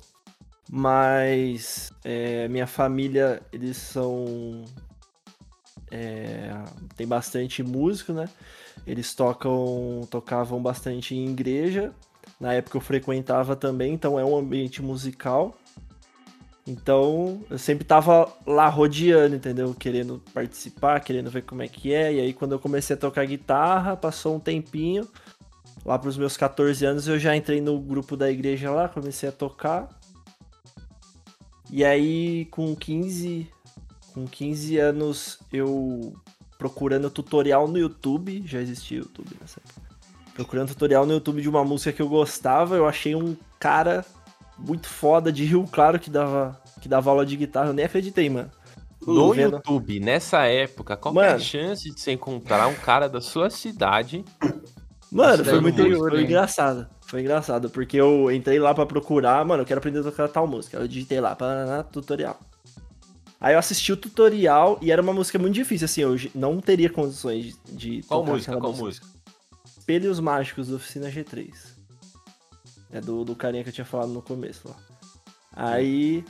[0.71, 4.65] Mas é, minha família, eles são.
[5.91, 6.51] é,
[6.95, 8.29] tem bastante músico, né?
[8.87, 11.93] Eles tocam, tocavam bastante em igreja.
[12.41, 15.55] Na época eu frequentava também, então é um ambiente musical.
[16.67, 19.75] Então eu sempre tava lá rodeando, entendeu?
[19.75, 22.15] Querendo participar, querendo ver como é que é.
[22.15, 25.07] E aí quando eu comecei a tocar guitarra, passou um tempinho.
[25.85, 29.33] Lá pros meus 14 anos eu já entrei no grupo da igreja lá, comecei a
[29.33, 29.89] tocar.
[31.71, 33.49] E aí com 15,
[34.15, 36.15] com 15 anos eu
[36.57, 39.90] procurando tutorial no YouTube, já existia YouTube nessa época.
[40.35, 44.05] Procurando tutorial no YouTube de uma música que eu gostava, eu achei um cara
[44.59, 48.31] muito foda de Rio Claro que dava que dava aula de guitarra, eu nem acreditei,
[48.31, 48.51] mano.
[49.07, 51.41] No vendo- YouTube, nessa época, qual que é a Mano.
[51.41, 54.25] chance de você encontrar um cara da sua cidade?
[55.11, 56.87] Mano, foi muito interior, foi engraçado.
[57.07, 60.47] Foi engraçado, porque eu entrei lá pra procurar, mano, eu quero aprender a tocar tal
[60.47, 60.77] música.
[60.79, 62.39] Eu digitei lá, para tutorial.
[63.41, 66.91] Aí eu assisti o tutorial e era uma música muito difícil, assim, eu não teria
[66.91, 68.57] condições de, Qual música?
[68.59, 69.07] Qual música?
[69.91, 71.51] Espelhos Mágicos da Oficina G3.
[72.93, 74.77] É do, do carinha que eu tinha falado no começo lá.
[75.53, 76.25] Aí.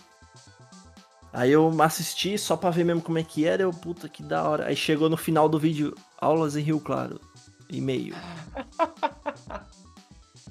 [1.32, 4.42] Aí eu assisti só pra ver mesmo como é que era, eu, puta que da
[4.48, 4.66] hora.
[4.66, 7.20] Aí chegou no final do vídeo, aulas em Rio Claro,
[7.68, 8.14] e-mail.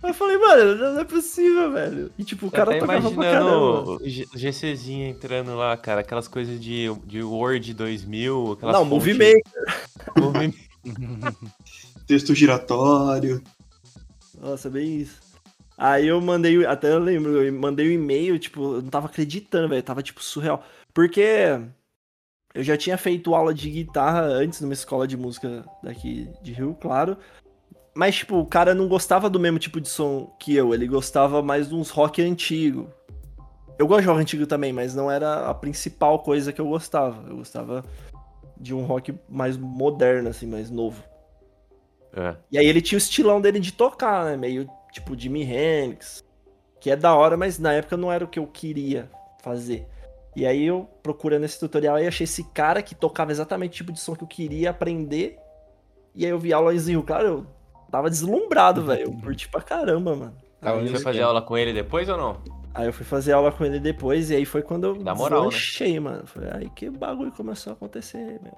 [0.02, 2.10] Aí eu falei, mano, não é possível, velho.
[2.18, 4.10] E tipo, o Eu cara até tocava pra imaginando caramba.
[4.38, 9.84] GCzinho entrando lá, cara, aquelas coisas de, de Word 2000, aquelas Não, fontes- Movie Maker.
[10.18, 10.70] Movie-
[12.10, 13.40] Texto giratório.
[14.42, 15.22] Nossa, bem isso.
[15.78, 19.06] Aí eu mandei, até eu lembro, eu mandei o um e-mail, tipo, eu não tava
[19.06, 20.64] acreditando, velho, tava tipo surreal.
[20.92, 21.62] Porque
[22.52, 26.76] eu já tinha feito aula de guitarra antes numa escola de música daqui de Rio
[26.82, 27.16] Claro.
[27.94, 31.44] Mas, tipo, o cara não gostava do mesmo tipo de som que eu, ele gostava
[31.44, 32.90] mais de uns rock antigo.
[33.78, 37.30] Eu gosto de rock antigo também, mas não era a principal coisa que eu gostava.
[37.30, 37.86] Eu gostava
[38.60, 41.04] de um rock mais moderno, assim, mais novo.
[42.14, 42.36] É.
[42.52, 44.38] E aí ele tinha o estilão dele de tocar, né?
[44.38, 46.24] Meio tipo Jimi Hendrix.
[46.80, 49.10] Que é da hora, mas na época não era o que eu queria
[49.44, 49.86] fazer.
[50.36, 53.92] E aí eu procurando esse tutorial aí achei esse cara que tocava exatamente o tipo
[53.92, 55.38] de som que eu queria aprender.
[56.16, 57.46] E aí eu vi aula em Claro, eu
[57.92, 59.04] tava deslumbrado, velho.
[59.04, 60.36] Eu curti pra caramba, mano.
[60.62, 62.38] Aí Você eu, vai fazer aula com ele depois ou não?
[62.74, 66.00] aí eu fui fazer aula com ele depois, e aí foi quando eu moral, né?
[66.00, 66.26] mano.
[66.26, 68.58] Foi aí que bagulho começou a acontecer, meu.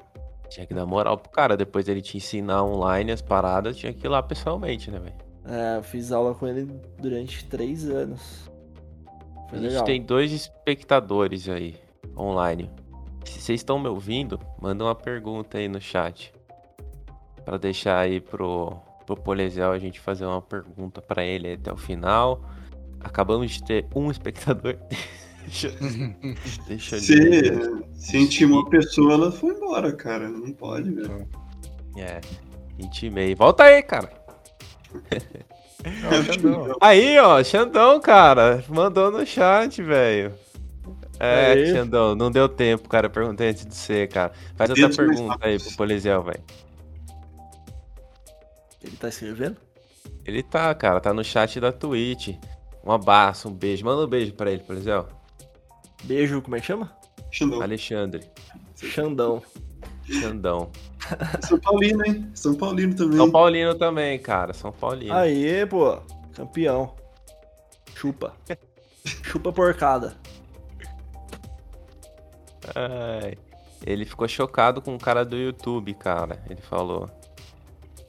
[0.51, 4.05] Tinha que dar moral pro cara, depois dele te ensinar online as paradas, tinha que
[4.05, 5.15] ir lá pessoalmente, né, velho?
[5.45, 6.65] É, eu fiz aula com ele
[6.99, 8.51] durante três anos.
[9.49, 9.85] Foi A gente legal.
[9.85, 11.75] tem dois espectadores aí,
[12.17, 12.69] online.
[13.23, 16.33] Se vocês estão me ouvindo, manda uma pergunta aí no chat.
[17.45, 21.77] Pra deixar aí pro, pro Polizel a gente fazer uma pergunta pra ele até o
[21.77, 22.41] final.
[22.99, 24.77] Acabamos de ter um espectador.
[26.67, 27.83] Deixa, Se, ler.
[27.93, 30.29] se intimou a pessoa, ela foi embora, cara.
[30.29, 31.27] Não pode, velho.
[31.97, 32.21] É,
[32.79, 33.35] intimei.
[33.35, 34.09] Volta aí, cara.
[35.83, 36.77] Não, Xandão.
[36.81, 40.33] Aí, ó, Xandão, cara, mandou no chat, velho.
[41.19, 41.71] É, Aí.
[41.71, 43.09] Xandão, não deu tempo, cara.
[43.09, 44.31] Perguntei antes de você, cara.
[44.55, 46.43] Faz outra pergunta aí pro Polizel, velho.
[48.83, 49.57] Ele tá escrevendo?
[50.25, 52.35] Ele tá, cara, tá no chat da Twitch.
[52.83, 53.85] Um abraço, um beijo.
[53.85, 55.20] Manda um beijo pra ele, exemplo.
[56.03, 56.95] Beijo, como é que chama?
[57.31, 57.61] Xandão.
[57.61, 58.29] Alexandre.
[58.75, 59.41] Xandão.
[60.03, 60.71] Xandão.
[61.41, 62.29] São Paulino, hein?
[62.33, 63.17] São Paulino também.
[63.17, 64.53] São Paulino também, cara.
[64.53, 65.13] São Paulino.
[65.13, 65.99] Aê, pô.
[66.33, 66.95] Campeão.
[67.95, 68.33] Chupa.
[69.23, 70.15] Chupa porcada.
[72.75, 73.37] Ai,
[73.85, 76.43] ele ficou chocado com o cara do YouTube, cara.
[76.49, 77.09] Ele falou.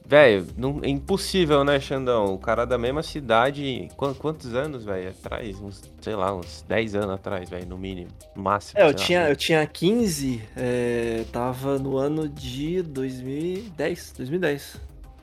[0.05, 0.45] Velho,
[0.83, 2.33] é impossível, né, Xandão?
[2.33, 3.87] O cara da mesma cidade.
[3.95, 5.09] quan- Quantos anos, velho?
[5.09, 5.59] Atrás?
[5.59, 8.09] Uns, sei lá, uns 10 anos atrás, velho, no mínimo.
[8.35, 8.79] No máximo.
[8.79, 8.93] É, eu lá.
[8.93, 14.13] tinha, eu tinha 15, é, tava no ano de 2010.
[14.17, 14.79] 2010.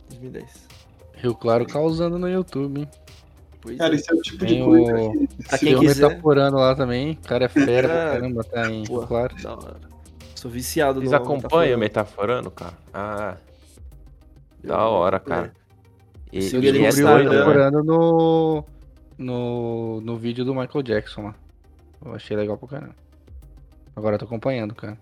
[0.08, 0.66] 2010.
[1.16, 2.88] Rio Claro causando no YouTube, hein?
[3.60, 3.96] Pois Cara, é.
[3.96, 5.44] esse é o tipo Tem de coisa o- que.
[5.44, 6.08] Pra quem Tem o quiser.
[6.08, 7.12] Metaforando lá também.
[7.22, 8.12] O cara é fera pra É.
[8.12, 9.34] caramba, tá em Pô, Rio Claro.
[10.34, 12.50] Sou viciado Vocês no acompanham o Metaforando.
[12.50, 12.72] Cara?
[12.94, 13.36] Ah,
[14.62, 15.52] da hora, cara.
[16.32, 17.30] E, e ele no é Descobri o doido, Instagram.
[17.30, 17.30] né?
[17.30, 18.64] Metaforando no,
[19.18, 21.34] no, no vídeo do Michael Jackson lá.
[22.04, 22.94] Eu achei legal pra caramba.
[23.94, 24.98] Agora eu tô acompanhando, cara.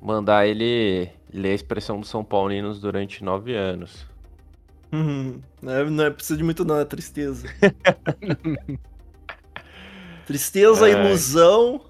[0.00, 4.06] Mandar ele ler a expressão dos São Paulinos durante nove anos.
[4.92, 5.40] Uhum.
[5.60, 7.48] Não, é, não é preciso de muito não, é tristeza.
[10.26, 10.92] tristeza, Ai.
[10.92, 11.80] ilusão.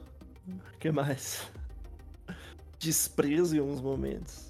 [0.47, 1.51] O que mais?
[2.79, 4.44] Desprezo em alguns momentos.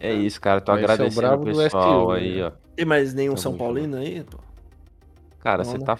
[0.00, 0.60] É isso, cara.
[0.60, 2.46] Tô é o agradecendo o pessoal STU, aí, né?
[2.46, 2.52] ó.
[2.74, 3.56] Tem mais nenhum Tamo São.
[3.56, 4.38] Paulino aí, pô?
[5.40, 5.84] Cara, você né?
[5.84, 5.96] tá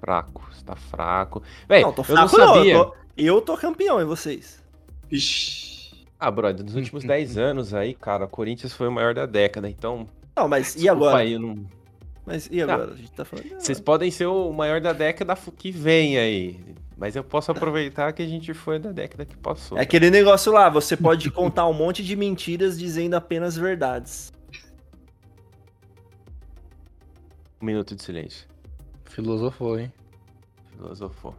[0.00, 0.46] fraco.
[0.50, 1.42] Você tá fraco.
[1.68, 2.74] Véi, não, tô eu não fraco não, sabia.
[2.74, 4.62] eu, tô, eu tô campeão em vocês.
[5.10, 6.06] Ixi.
[6.18, 9.68] Ah, brother, nos últimos 10 anos aí, cara, o Corinthians foi o maior da década.
[9.68, 11.18] Então, Não, mas e agora?
[11.18, 11.64] aí, eu não...
[12.26, 12.92] Mas e agora?
[12.92, 13.50] A gente tá falando.
[13.58, 16.58] Vocês podem ser o maior da década que vem aí.
[16.96, 19.76] Mas eu posso aproveitar que a gente foi da década que passou.
[19.76, 24.32] É aquele negócio lá, você pode contar um monte de mentiras dizendo apenas verdades.
[27.60, 28.46] Um minuto de silêncio.
[29.04, 29.92] Filosofou, hein?
[30.70, 31.34] Filosofou.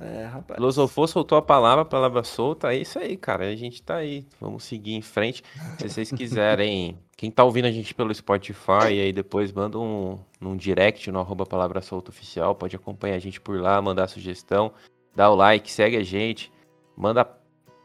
[0.00, 0.56] É, rapaz.
[0.56, 2.72] Filosofou, soltou a palavra, a palavra solta.
[2.72, 3.46] É isso aí, cara.
[3.46, 4.26] A gente tá aí.
[4.40, 5.42] Vamos seguir em frente.
[5.78, 6.98] Se vocês quiserem.
[7.16, 11.46] Quem tá ouvindo a gente pelo Spotify, aí depois manda um, um direct no arroba
[11.46, 12.54] palavra solta oficial.
[12.54, 14.72] Pode acompanhar a gente por lá, mandar sugestão,
[15.14, 16.52] dá o like, segue a gente,
[16.94, 17.24] manda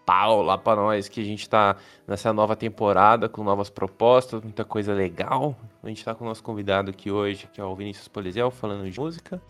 [0.05, 4.65] pau lá pra nós que a gente tá nessa nova temporada com novas propostas, muita
[4.65, 5.55] coisa legal.
[5.81, 8.89] A gente tá com o nosso convidado aqui hoje, que é o Vinícius Polizel, falando
[8.89, 9.41] de música.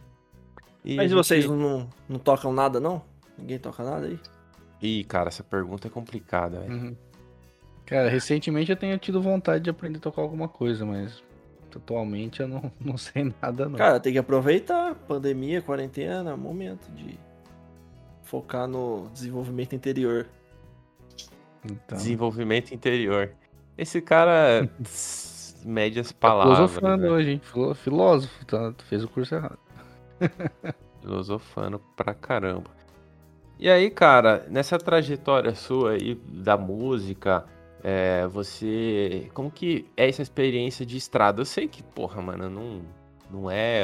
[0.85, 3.01] E Mas gente- vocês não, não tocam nada, não?
[3.35, 4.19] Ninguém toca nada aí?
[4.79, 6.73] Ih, cara, essa pergunta é complicada, velho.
[6.73, 6.95] Uhum.
[7.85, 11.21] Cara, recentemente eu tenho tido vontade de aprender a tocar alguma coisa, mas
[11.75, 13.77] atualmente eu não, não sei nada, não.
[13.77, 14.95] Cara, tem que aproveitar.
[14.95, 17.17] Pandemia, quarentena, é momento de
[18.23, 20.27] focar no desenvolvimento interior.
[21.65, 23.31] então, Desenvolvimento interior.
[23.77, 24.69] Esse cara
[25.65, 26.57] mede as tá palavras.
[26.71, 27.09] filosofando né?
[27.09, 27.41] hoje, hein?
[27.43, 28.71] Filó- Filósofo, tá?
[28.71, 29.59] Tu fez o curso errado.
[31.01, 32.69] Filosofando pra caramba.
[33.59, 37.45] E aí, cara, nessa trajetória sua aí da música,
[37.83, 39.29] é, você.
[39.33, 41.41] Como que é essa experiência de estrada?
[41.41, 42.81] Eu sei que, porra, mano, não,
[43.29, 43.83] não é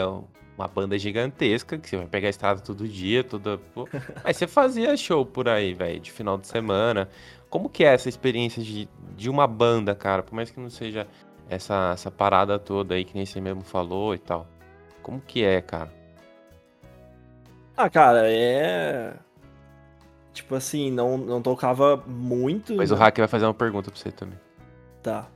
[0.57, 3.57] uma banda gigantesca, que você vai pegar a estrada todo dia, toda.
[3.57, 3.87] pô.
[4.23, 7.09] Mas você fazia show por aí, velho, de final de semana.
[7.49, 10.23] Como que é essa experiência de, de uma banda, cara?
[10.23, 11.07] Por mais que não seja
[11.49, 14.47] essa, essa parada toda aí que nem você mesmo falou e tal.
[15.01, 15.91] Como que é, cara?
[17.75, 19.13] Ah, cara, é.
[20.37, 22.75] Tipo assim, não, não tocava muito.
[22.75, 23.01] Mas o né?
[23.01, 24.37] Hack vai fazer uma pergunta pra você também.
[25.01, 25.27] Tá.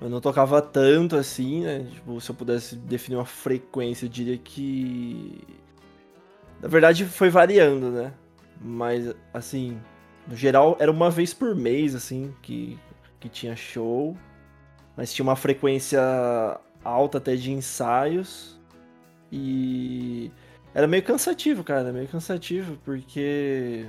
[0.00, 1.86] Eu não tocava tanto assim, né?
[1.88, 5.40] Tipo, se eu pudesse definir uma frequência, eu diria que.
[6.60, 8.12] Na verdade, foi variando, né?
[8.60, 9.80] Mas, assim,
[10.26, 12.76] no geral, era uma vez por mês, assim, que,
[13.20, 14.16] que tinha show.
[14.96, 16.00] Mas tinha uma frequência
[16.82, 18.60] alta até de ensaios.
[19.30, 20.32] E.
[20.74, 21.92] Era meio cansativo, cara.
[21.92, 23.86] Meio cansativo, porque.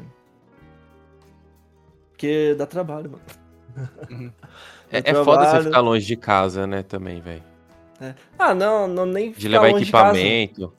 [2.22, 3.24] Porque dá trabalho, mano.
[4.92, 5.64] É, Dá é foda você trabalho.
[5.64, 7.44] ficar longe de casa, né, também, velho.
[8.38, 10.28] Ah, não, não nem De ficar levar longe de casa.
[10.28, 10.74] equipamento.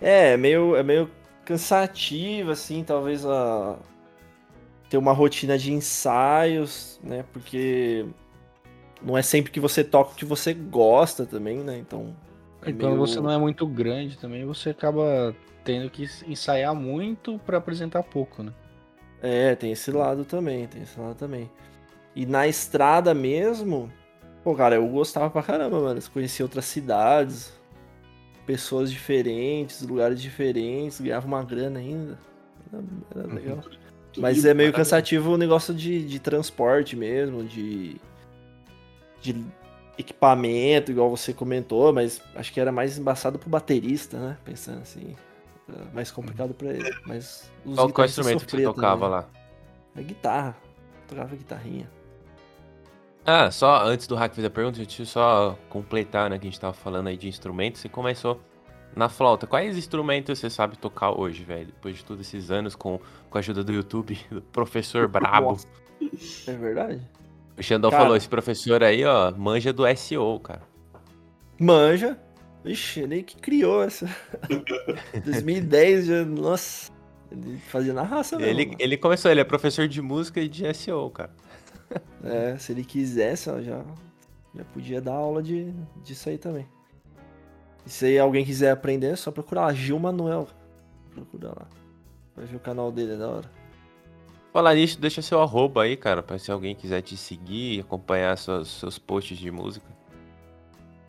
[0.00, 1.10] É, é meio, é meio
[1.44, 3.78] cansativo, assim, talvez a...
[4.88, 7.24] ter uma rotina de ensaios, né?
[7.32, 8.06] Porque
[9.02, 11.78] não é sempre que você toca o que você gosta também, né?
[11.78, 12.16] Então.
[12.66, 17.38] E quando meio- você não é muito grande também, você acaba tendo que ensaiar muito
[17.40, 18.52] pra apresentar pouco, né?
[19.22, 21.50] É, tem esse lado também, tem esse lado também.
[22.14, 23.90] E na estrada mesmo,
[24.42, 26.00] pô, cara, eu gostava pra caramba, mano.
[26.12, 27.52] Conhecia outras cidades,
[28.46, 32.18] pessoas diferentes, lugares diferentes, ganhava uma grana ainda.
[32.72, 32.82] Era,
[33.14, 33.58] era legal.
[34.12, 37.96] Tudo Mas é meio cansativo o negócio de, de transporte mesmo, de,
[39.20, 39.44] de
[39.96, 44.36] equipamento, igual você comentou, mas acho que era mais embaçado pro baterista, né?
[44.44, 45.14] Pensando assim.
[45.74, 46.94] Era Mais complicado pra ele.
[47.06, 49.10] Mas os Qual, qual guitarristas instrumento que você tocava também.
[49.10, 49.28] lá?
[49.96, 50.56] É guitarra.
[51.08, 51.90] Tocava guitarrinha.
[53.24, 56.50] Ah, só antes do Hack fazer a pergunta, deixa eu só completar, né, que a
[56.50, 57.80] gente tava falando aí de instrumentos.
[57.80, 58.40] Você começou
[58.94, 59.46] na flauta.
[59.46, 61.66] Quais instrumentos você sabe tocar hoje, velho?
[61.66, 65.58] Depois de todos esses anos com, com a ajuda do YouTube, do professor brabo.
[66.46, 67.00] É verdade?
[67.58, 68.02] O Xandão Cara.
[68.04, 70.62] falou, esse professor aí, ó, manja do SEO, cara.
[71.58, 72.18] Manja.
[72.64, 74.06] Ixi, ele que criou essa.
[75.24, 76.24] 2010 já.
[76.24, 76.90] Nossa.
[77.30, 78.50] Ele fazia na raça mesmo.
[78.50, 78.78] Ele, mano.
[78.80, 81.30] ele começou, ele é professor de música e de SEO, cara.
[82.22, 83.84] É, se ele quisesse, ó, já,
[84.54, 85.72] já podia dar aula de,
[86.04, 86.66] disso aí também.
[87.86, 90.48] E se alguém quiser aprender, é só procurar lá, Gil Manuel.
[91.12, 91.68] Procura lá.
[92.36, 93.50] Vai ver o canal dele, é da hora.
[94.52, 98.68] Falar nisso, deixa seu arroba aí, cara, pra se alguém quiser te seguir, acompanhar seus,
[98.68, 99.86] seus posts de música.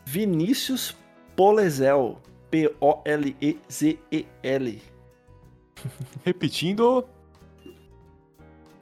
[0.06, 0.96] Vinícius
[1.41, 2.17] Polezel.
[2.51, 4.82] P-O-L-E-Z-E-L.
[6.23, 7.04] Repetindo,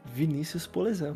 [0.05, 1.15] Vinícius Polezel.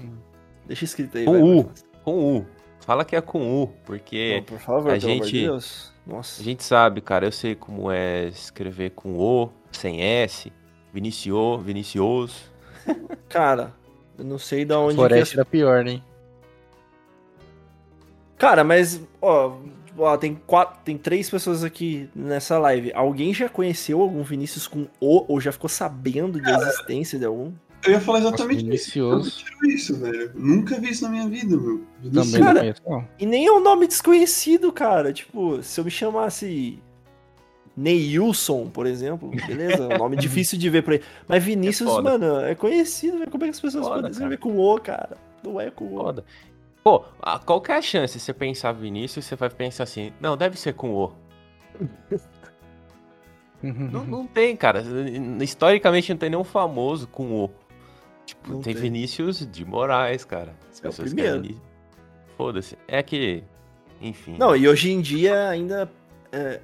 [0.65, 1.69] Deixa escrito aí, Com vai, U.
[2.06, 2.45] com U.
[2.79, 5.91] Fala que é com U, porque Não, por favor, a pelo amor de gente- Deus.
[6.08, 6.41] Nossa.
[6.41, 10.51] a gente sabe, cara, eu sei como é escrever com O, sem S,
[10.93, 12.36] Vinicio, Vinicioso.
[13.29, 13.73] Cara,
[14.17, 16.01] eu não sei de onde que Floresta era pior, né?
[18.38, 19.58] Cara, mas, ó,
[19.97, 22.91] ó, tem, quatro, tem três pessoas aqui nessa live.
[22.93, 27.51] Alguém já conheceu algum Vinícius com O ou já ficou sabendo da existência de algum?
[27.86, 28.97] Eu ia falar Nossa, exatamente isso.
[28.97, 30.32] Eu tiro isso, velho.
[30.36, 31.84] Nunca vi isso na minha vida, meu.
[32.01, 32.32] Vinícius.
[32.32, 33.08] Também Cara, não conheço, não.
[33.19, 35.12] E nem é um nome desconhecido, cara.
[35.12, 36.79] Tipo, se eu me chamasse
[37.75, 39.88] Neilson, por exemplo, beleza?
[39.88, 41.01] Um nome difícil de ver por aí.
[41.27, 43.32] Mas Vinícius, É mano, é conhecido, velho.
[43.32, 45.17] Como é que as pessoas Foda, podem escrever com O, cara?
[45.43, 46.03] Não é com O.
[46.03, 46.23] Foda.
[46.84, 48.19] Pô, a- qual que é a chance?
[48.19, 51.12] Você pensar Vinícius, você vai pensar assim, não, deve ser com O.
[53.62, 54.84] Não, não tem, cara.
[55.41, 57.50] Historicamente não tem nenhum famoso com O.
[58.26, 58.76] Tipo, tem, tem.
[58.76, 60.54] Vinícius de Moraes, cara.
[60.69, 61.41] As É o pessoas primeiro.
[61.41, 61.62] querem-
[62.36, 62.78] Foda-se.
[62.88, 63.41] É que.
[64.02, 64.36] Enfim.
[64.38, 65.89] Não, e hoje em dia ainda.
[66.32, 66.60] é,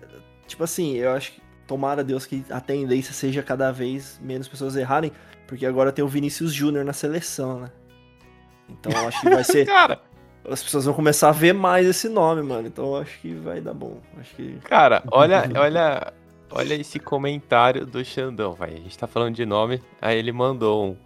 [0.45, 1.41] tipo assim, eu acho que.
[1.65, 5.11] Tomara Deus que a tendência seja cada vez menos pessoas errarem,
[5.47, 7.71] porque agora tem o Vinícius Júnior na seleção, né?
[8.67, 9.65] Então eu acho que vai ser.
[9.67, 10.01] Cara,
[10.49, 12.67] As pessoas vão começar a ver mais esse nome, mano.
[12.67, 13.97] Então acho que vai dar bom.
[14.19, 14.57] Acho que.
[14.63, 16.13] cara, olha, olha,
[16.51, 18.71] olha esse comentário do Xandão, vai.
[18.71, 20.97] A gente tá falando de nome, aí ele mandou um.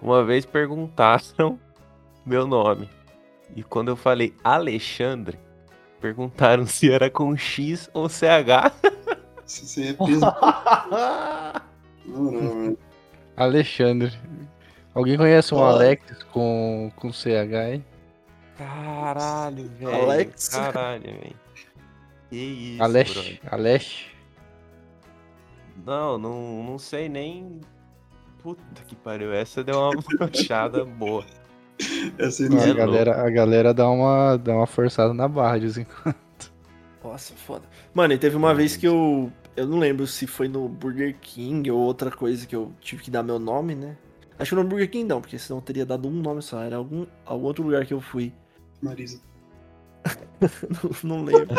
[0.00, 1.58] Uma vez perguntaram
[2.24, 2.88] meu nome.
[3.54, 5.38] E quando eu falei Alexandre,
[6.00, 8.22] perguntaram se era com X ou CH.
[8.22, 9.96] Aí é.
[12.06, 12.76] Não, não.
[13.36, 14.12] Alexandre.
[14.94, 15.62] Alguém conhece um.
[15.62, 17.84] Alex com, com CH aí?
[18.56, 19.94] Caralho, velho.
[19.94, 20.48] Alex.
[20.48, 21.36] Caralho, velho.
[22.30, 23.12] Que isso, Alex.
[23.12, 23.40] brother.
[23.50, 24.04] Alex.
[25.84, 27.60] Não, não, não sei nem.
[28.42, 29.32] Puta que pariu.
[29.32, 31.24] Essa deu uma brochada boa.
[32.18, 35.62] Essa Não, É a, galera, a galera dá uma, dá uma forçada na barra de
[35.62, 36.16] vez em quando.
[37.02, 37.64] Nossa, foda.
[37.92, 39.30] Mano, e teve uma vez que eu.
[39.56, 43.10] Eu não lembro se foi no Burger King ou outra coisa que eu tive que
[43.10, 43.96] dar meu nome, né?
[44.38, 46.62] Acho que no Burger King não, porque senão eu teria dado um nome só.
[46.62, 48.32] Era algum, algum outro lugar que eu fui.
[48.82, 49.20] Marisa.
[51.04, 51.54] não, não lembro.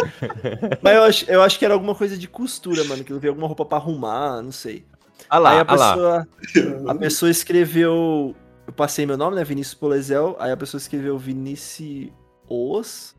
[0.82, 3.04] Mas eu acho, eu acho que era alguma coisa de costura, mano.
[3.04, 4.86] Que eu vi alguma roupa pra arrumar, não sei.
[5.30, 5.94] Olha lá, aí a lá.
[5.94, 6.28] pessoa,
[6.92, 8.36] a pessoa escreveu.
[8.68, 9.44] Eu passei meu nome, né?
[9.44, 10.36] Vinícius Polezel.
[10.40, 12.12] Aí a pessoa escreveu Vinicius,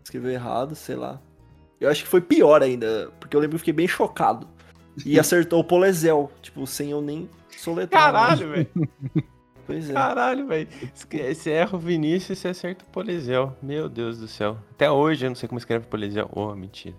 [0.02, 1.20] escreveu errado, sei lá.
[1.80, 4.48] Eu acho que foi pior ainda, porque eu lembro que eu fiquei bem chocado.
[5.04, 8.12] E acertou o Polezel, tipo, sem eu nem soletrar.
[8.12, 8.18] né?
[8.20, 8.68] Caralho, velho.
[9.66, 9.92] Pois é.
[9.92, 10.68] Caralho, velho.
[10.94, 13.56] Você erra o Vinícius e você acerta o Polizel.
[13.62, 14.58] Meu Deus do céu.
[14.70, 16.28] Até hoje eu não sei como escreve Polizel.
[16.32, 16.94] Oh, mentira.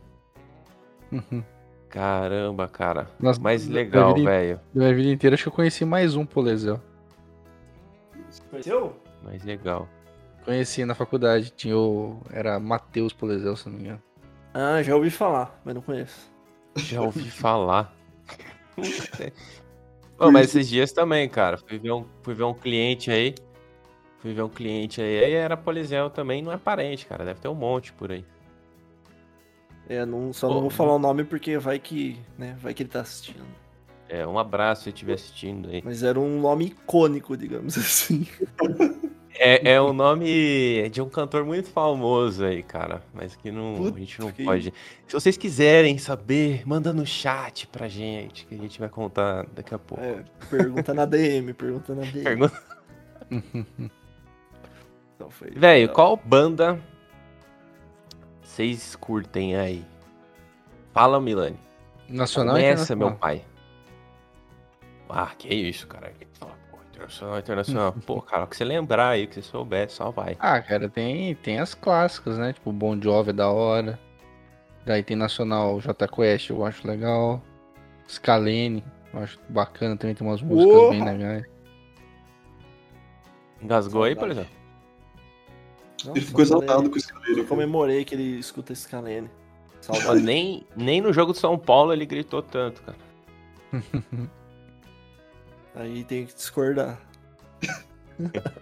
[1.90, 3.08] Caramba, cara.
[3.20, 4.60] Nossa, legal, velho.
[4.74, 6.82] Minha vida inteira, acho que eu conheci mais um Polezel.
[8.50, 8.96] Conheceu?
[9.24, 9.88] Mais legal.
[10.44, 11.52] Conheci na faculdade.
[11.52, 12.20] Tinha o.
[12.32, 14.02] Era Matheus Polezel, se não me engano.
[14.54, 16.32] Ah, já ouvi falar, mas não conheço.
[16.76, 17.96] Já ouvi falar.
[20.18, 21.58] Ô, mas esses dias também, cara.
[21.58, 23.36] Fui ver um, fui ver um cliente aí.
[24.20, 25.24] Fui ver um cliente aí.
[25.26, 27.26] Aí era Polizel também, não é parente, cara.
[27.26, 28.26] Deve ter um monte por aí.
[29.88, 32.82] É, não, só Pô, não vou falar o nome porque vai que, né, vai que
[32.82, 33.46] ele tá assistindo.
[34.10, 35.82] É, um abraço se estiver assistindo aí.
[35.84, 38.28] Mas era um nome icônico, digamos assim.
[39.38, 43.02] É, é um nome de um cantor muito famoso aí, cara.
[43.14, 44.74] Mas que não, Puta a gente não que- pode.
[45.08, 49.74] Se vocês quiserem saber, manda no chat pra gente, que a gente vai contar daqui
[49.76, 50.04] a pouco.
[50.04, 52.24] É, pergunta na DM, pergunta na DM.
[52.24, 52.64] Pergunta.
[55.16, 56.78] Então foi- Velho, qual banda
[58.42, 59.86] vocês curtem aí?
[60.94, 61.58] Fala, Milani.
[62.10, 63.42] Nacional Começa, meu pai.
[65.10, 66.12] Ah, que isso, cara.
[67.06, 67.96] Pô, Internacional, internacional.
[68.06, 70.36] Pô, cara, o que você lembrar aí, que você souber, só vai.
[70.40, 72.54] Ah, cara, tem, tem as clássicas, né?
[72.54, 74.00] Tipo, Bon Jovi é da hora.
[74.86, 77.42] Daí tem Nacional J Quest, eu acho legal.
[78.08, 78.84] Scalene,
[79.14, 81.12] eu acho bacana também, tem umas músicas bem Porra!
[81.12, 81.46] legais.
[83.62, 84.52] Engasgou aí, por exemplo?
[86.06, 87.40] Nossa, Ele ficou exaltado com esse cabelo.
[87.40, 89.30] Eu comemorei que ele escuta Scalene.
[90.22, 92.98] Nem, nem no jogo de São Paulo ele gritou tanto, cara.
[95.76, 97.00] Aí tem que discordar.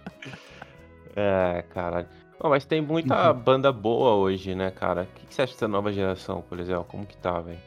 [1.16, 2.08] É, caralho.
[2.42, 5.02] Não, mas tem muita banda boa hoje, né, cara?
[5.02, 6.84] O que, que você acha dessa nova geração, por exemplo?
[6.84, 7.60] Como que tá, velho?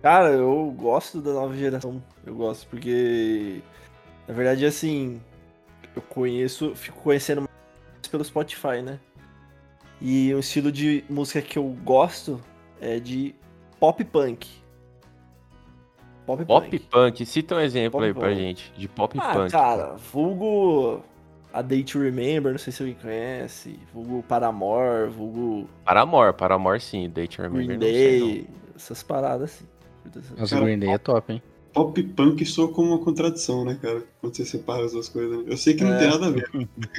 [0.00, 2.02] Cara, eu gosto da nova geração.
[2.24, 3.60] Eu gosto porque,
[4.26, 5.20] na verdade, assim,
[5.94, 8.98] eu conheço, fico conhecendo mais pelo Spotify, né?
[10.00, 12.42] E o estilo de música que eu gosto
[12.80, 13.34] é de
[13.78, 14.61] pop punk.
[16.26, 16.78] Pop, Pop punk.
[16.88, 18.36] punk, cita um exemplo Pop aí pra punk.
[18.40, 19.50] gente, de pop Ah, punk.
[19.50, 21.02] cara, vulgo
[21.52, 23.78] A Day to Remember, não sei se alguém conhece.
[23.92, 28.26] Vulgo Paramore, vulgo Paramore, Paramore sim, Date Remember, Green não sei, não.
[28.28, 28.46] Day,
[28.76, 29.64] essas paradas assim.
[30.38, 31.42] Nossa, Cara, Green Day é top, hein?
[31.72, 34.02] Pop punk soa como uma contradição, né, cara?
[34.20, 35.38] Quando você separa as duas coisas.
[35.38, 35.44] né?
[35.46, 35.98] Eu sei que não É.
[35.98, 36.50] tem nada a ver.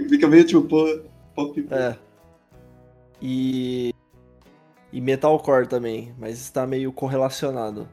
[0.10, 0.86] Fica meio tipo, pô,
[1.36, 1.74] pop punk.
[1.74, 1.96] É.
[3.22, 3.94] E.
[4.92, 7.88] E metalcore também, mas está meio correlacionado.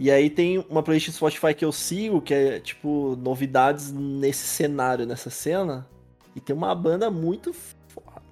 [0.00, 4.46] E aí tem uma playlist do Spotify que eu sigo, que é tipo novidades nesse
[4.46, 5.86] cenário, nessa cena.
[6.34, 7.54] E tem uma banda muito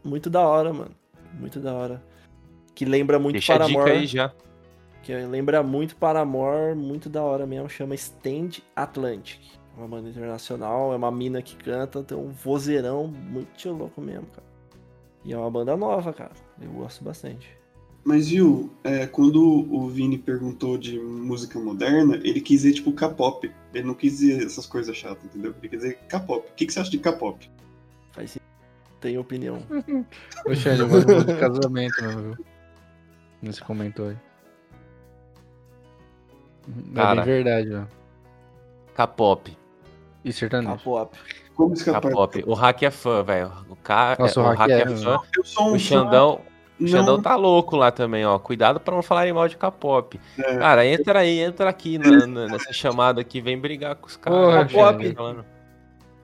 [0.02, 0.92] muito da hora, mano.
[1.34, 2.02] Muito da hora.
[2.74, 3.98] Que lembra muito Deixa a dica Paramore.
[3.98, 4.32] aí já.
[5.02, 7.68] Que lembra muito Paramore, muito da hora mesmo.
[7.68, 9.40] Chama Stand Atlantic.
[9.76, 14.26] É uma banda internacional, é uma mina que canta, tem um vozeirão muito louco mesmo,
[14.28, 14.48] cara.
[15.22, 16.32] E é uma banda nova, cara.
[16.58, 17.57] Eu gosto bastante.
[18.09, 19.38] Mas viu, é, quando
[19.70, 23.52] o Vini perguntou de música moderna, ele quis dizer tipo K-pop.
[23.74, 25.54] Ele não quis dizer essas coisas chatas, entendeu?
[25.61, 26.48] Ele quis dizer K-pop.
[26.48, 27.50] O que, que você acha de K-pop?
[28.12, 28.48] Faz sentido.
[28.98, 29.62] Tem opinião.
[30.46, 32.46] O Xande, eu gosto de casamento mesmo, viu?
[33.42, 34.16] Nesse comentou aí.
[36.66, 37.14] É Cara.
[37.16, 37.84] bem verdade, ó.
[38.94, 39.54] K-pop.
[40.24, 40.78] E sertanejo.
[40.78, 41.18] K-pop.
[41.54, 42.00] Como escapar?
[42.00, 42.44] K-pop.
[42.46, 43.52] O Hack é fã, velho.
[43.68, 44.16] O, K...
[44.18, 45.18] Nossa, é, o o Hack Hack é- é fã.
[45.36, 46.40] Eu sou um O Xandão,
[46.81, 48.39] o fã- Xandão não, tá louco lá também, ó.
[48.39, 50.20] Cuidado pra não falarem mal de K-pop.
[50.39, 50.57] É.
[50.59, 54.70] Cara, entra aí, entra aqui na- na- nessa chamada aqui, vem brigar com os caras.
[54.72, 55.45] Falando.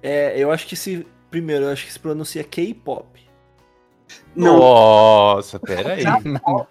[0.03, 1.07] É, eu acho que se.
[1.31, 3.07] Primeiro, eu acho que se pronuncia K-pop.
[4.37, 6.05] não, Nossa, pera aí.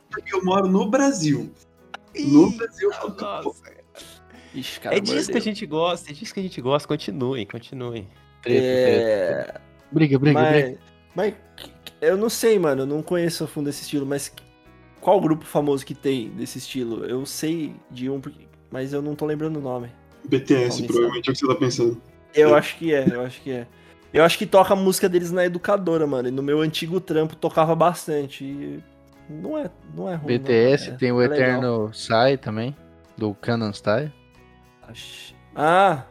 [0.10, 1.52] porque eu moro no Brasil.
[2.18, 3.22] No Brasil K-pop.
[3.46, 3.74] Nossa.
[4.54, 4.96] Ixi, cara.
[4.96, 6.88] É disso que a gente gosta, é disso que a gente gosta.
[6.88, 8.08] Continuem, continuem.
[8.46, 9.60] É.
[9.92, 10.78] Briga, briga, briga.
[11.16, 11.34] Mas, mas
[12.10, 12.84] eu não sei, mano.
[12.84, 14.34] Eu não conheço a fundo esse estilo, mas
[15.02, 17.06] qual grupo famoso que tem desse estilo?
[17.06, 18.22] Eu sei de um,
[18.72, 19.90] mas eu não tô lembrando o nome.
[20.26, 22.02] BTS, provavelmente é o que você tá pensando.
[22.34, 23.68] Eu acho que é, eu acho que é.
[24.14, 26.28] Eu acho que toca a música deles na educadora, mano.
[26.28, 28.44] E no meu antigo trampo tocava bastante.
[28.44, 28.84] E
[29.30, 30.38] não é, não é ruim.
[30.38, 30.94] BTS, não.
[30.94, 31.26] É- tem o é.
[31.26, 32.76] Eterno Sai também,
[33.18, 34.12] do Canon Style.
[34.88, 36.04] Acho- Ah,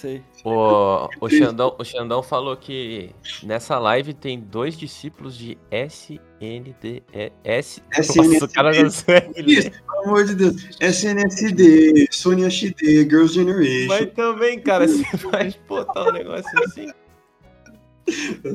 [0.00, 0.22] sei.
[0.44, 3.10] O, o, Xandão, o Xandão falou que
[3.42, 7.02] nessa live tem dois discípulos de SNSD.
[7.46, 9.82] Nossa, o cara não consegue Isso, ler.
[9.86, 10.68] pelo amor de Deus.
[10.80, 13.88] SNSD, Sony HD, Girls' Generation.
[13.88, 16.90] Mas também, cara, você vai botar um negócio assim.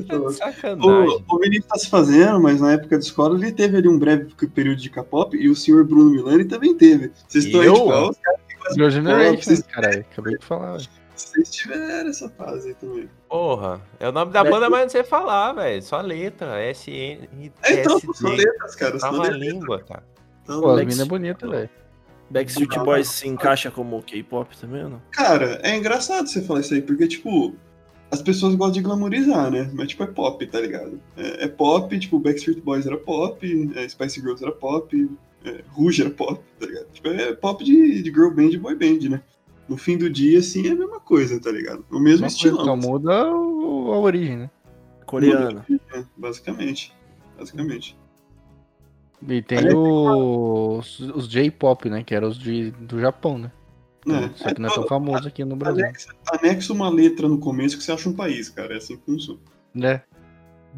[0.08, 1.24] Tá de sacanagem.
[1.28, 3.98] O, o Vinícius tá se fazendo, mas na época de escola ele teve ali um
[3.98, 7.10] breve período de K-pop e o senhor Bruno Milani também teve.
[7.26, 7.74] Vocês estão aí, Eu?
[7.74, 10.00] tipo, ó, os caras que gostam Girl de Generation, caralho.
[10.10, 10.72] Acabei de falar.
[10.72, 11.05] ué.
[11.16, 13.08] Vocês tiveram essa fase aí também.
[13.28, 15.82] Porra, é o nome da banda, mas não sei falar, velho.
[15.82, 16.60] Só letra.
[16.72, 17.50] SN.
[17.62, 18.98] É, então, são letras, cara.
[18.98, 19.40] São a letras.
[19.40, 20.04] língua, cara.
[20.42, 21.70] Então, Pô, as Lex- minas é bonita, velho.
[22.28, 25.02] Backstreet Boys se encaixa como K-pop também ou não?
[25.12, 27.54] Cara, é engraçado você falar isso aí, porque, tipo,
[28.10, 29.70] as pessoas gostam de glamourizar, né?
[29.72, 31.00] Mas, tipo, é pop, tá ligado?
[31.16, 35.08] É, é pop, tipo, Backstreet Boys era pop, é, Spice Girls era pop,
[35.44, 36.86] é, Rouge era pop, tá ligado?
[36.92, 39.22] Tipo, é pop de, de girl band e boy band, né?
[39.68, 41.84] No fim do dia, assim, é a mesma coisa, tá ligado?
[41.90, 42.64] O mesmo estilo.
[42.64, 43.32] Só muda a
[43.98, 44.50] origem, né?
[45.04, 45.64] Coreano.
[45.92, 46.94] É, basicamente.
[47.36, 47.96] Basicamente.
[49.26, 52.04] E tem Aliás, os, os J-pop, né?
[52.04, 53.50] Que eram os de, do Japão, né?
[54.08, 55.84] É, Só que não é tão famoso aqui no Brasil.
[55.84, 58.74] Anexa, anexa uma letra no começo que você acha um país, cara.
[58.74, 59.40] É assim que funciona.
[59.74, 60.02] Né?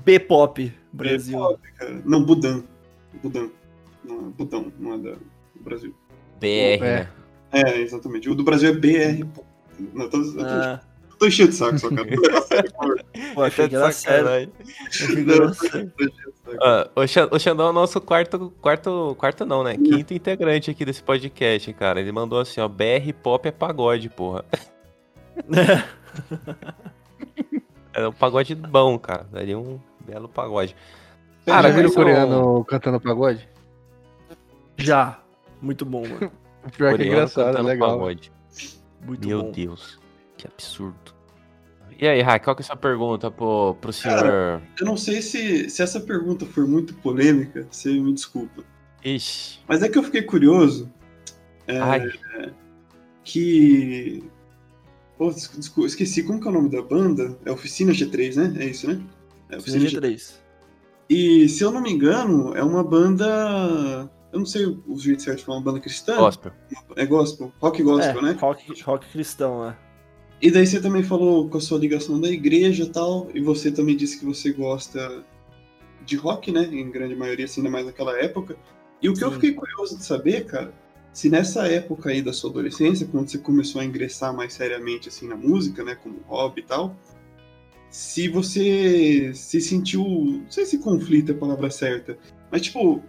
[0.05, 1.39] B-pop, Brasil.
[1.39, 2.01] Pop, cara.
[2.05, 2.63] Não, Budan.
[3.23, 3.51] Budan.
[4.05, 5.95] Não, Budão, não é da, do Brasil.
[6.41, 7.09] BR, É.
[7.53, 8.29] É, exatamente.
[8.29, 9.25] O do Brasil é BR.
[9.35, 9.45] pô.
[9.95, 10.81] Não, tô- eu tô- Ah,
[11.19, 12.05] tô enchendo de saco só, cara.
[13.35, 14.53] Pô, achei que era sério.
[16.45, 16.53] Tô.
[16.63, 19.77] Ah, o, Xan- o Xandão é o nosso quarto, quarto, quarto não, né?
[19.77, 22.01] Quinto integrante aqui desse podcast, cara.
[22.01, 24.45] Ele mandou assim, ó, BR Pop é pagode, porra.
[27.95, 29.27] É um pagode bom, cara.
[29.33, 30.77] Daria um belo pagode.
[31.45, 33.49] Cara, Já viram o isso- coreano cantando pagode?
[34.77, 35.19] Já.
[35.61, 36.31] Muito bom, mano.
[36.69, 37.91] O pior que é engraçado, é legal.
[37.99, 38.31] pagode.
[39.05, 39.51] Muito Meu bom.
[39.53, 39.99] Deus,
[40.37, 41.15] que absurdo.
[42.01, 44.61] E aí, Ra, qual que é a sua pergunta pro, pro senhor?
[44.79, 48.63] Eu não sei se, se essa pergunta for muito polêmica, você me desculpa.
[49.05, 50.93] Ixi, Mas é que eu fiquei curioso
[51.67, 52.09] é, ai,
[53.25, 54.23] que.
[55.17, 57.37] Pô, des- desculpa, esqueci como que é o nome da banda?
[57.45, 58.65] É Oficina G3, né?
[58.65, 59.01] É isso, né?
[59.51, 60.01] É Oficina G3.
[60.01, 60.33] G3.
[61.11, 64.09] E se eu não me engano, é uma banda.
[64.33, 66.17] Eu não sei o jeito certo de falar, uma banda cristã.
[66.17, 66.53] gospel.
[66.97, 68.37] É gospel, rock gospel, é, né?
[68.39, 69.77] rock, rock cristão, né?
[70.41, 73.73] E daí você também falou com a sua ligação da igreja e tal, e você
[73.73, 75.25] também disse que você gosta
[76.05, 76.63] de rock, né?
[76.65, 78.57] Em grande maioria, assim, ainda mais naquela época.
[79.03, 79.35] E o que eu Sim.
[79.35, 80.73] fiquei curioso de saber, cara,
[81.13, 85.27] se nessa época aí da sua adolescência, quando você começou a ingressar mais seriamente, assim,
[85.27, 85.97] na música, né?
[85.97, 86.95] Como hobby e tal,
[87.91, 92.19] se você se sentiu, não sei se conflito é a palavra certa,
[92.51, 93.03] mas tipo,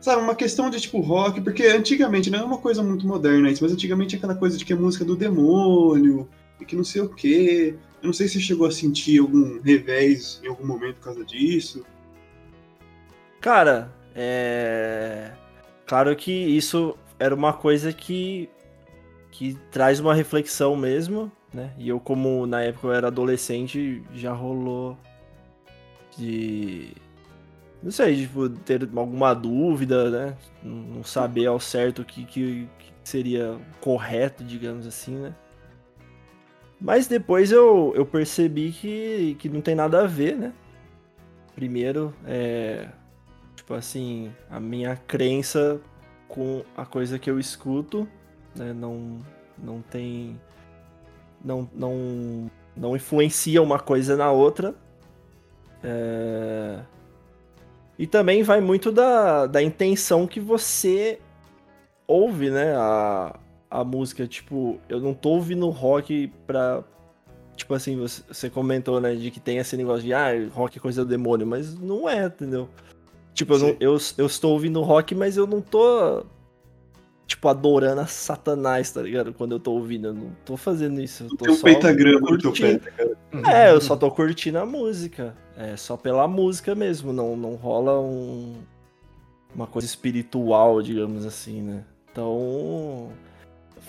[0.00, 3.62] sabe, uma questão de tipo rock, porque antigamente não é uma coisa muito moderna isso,
[3.62, 6.28] mas antigamente é aquela coisa de que é música do demônio
[6.60, 7.74] e que não sei o quê.
[8.02, 11.84] Eu não sei se chegou a sentir algum revés em algum momento por causa disso.
[13.40, 15.32] Cara, é.
[15.86, 18.48] Claro que isso era uma coisa que.
[19.30, 21.72] que traz uma reflexão mesmo, né?
[21.78, 24.96] E eu, como na época eu era adolescente, já rolou
[26.16, 26.92] de.
[27.82, 30.36] Não sei, tipo, ter alguma dúvida, né?
[30.62, 35.34] Não saber ao certo o que, que, que seria correto, digamos assim, né?
[36.80, 40.52] Mas depois eu, eu percebi que, que não tem nada a ver, né?
[41.54, 42.88] Primeiro, é,
[43.56, 45.80] tipo assim, a minha crença
[46.28, 48.08] com a coisa que eu escuto,
[48.54, 49.18] né, não,
[49.56, 50.40] não tem,
[51.44, 54.74] não, não, não influencia uma coisa na outra.
[55.82, 56.80] É,
[57.98, 61.18] E também vai muito da, da intenção que você
[62.06, 63.38] ouve, né, a,
[63.70, 64.26] a música.
[64.26, 66.82] Tipo, eu não tô ouvindo rock pra...
[67.56, 70.80] Tipo assim, você, você comentou, né, de que tem esse negócio de, ah, rock é
[70.80, 72.68] coisa do demônio, mas não é, entendeu?
[73.34, 76.24] Tipo, eu, não- eu, eu estou ouvindo rock, mas eu não tô,
[77.28, 79.34] tipo, adorando a Satanás, tá ligado?
[79.34, 81.24] Quando eu tô ouvindo, eu não tô fazendo isso.
[81.24, 82.78] Eu tô Tem um só pentagrama no teu pé.
[82.78, 83.16] cara.
[83.46, 85.36] É, eu só tô curtindo a música.
[85.54, 88.56] É só pela música mesmo, não, não rola um,
[89.54, 91.84] uma coisa espiritual, digamos assim, né?
[92.10, 93.12] Então,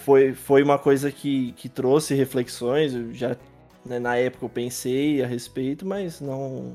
[0.03, 2.93] foi, foi uma coisa que, que trouxe reflexões.
[2.93, 3.37] Eu já,
[3.85, 6.73] né, na época eu pensei a respeito, mas não,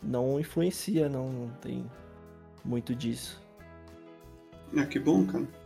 [0.00, 1.84] não influencia, não, não tem
[2.64, 3.42] muito disso.
[4.76, 5.61] Ah, que bom, cara.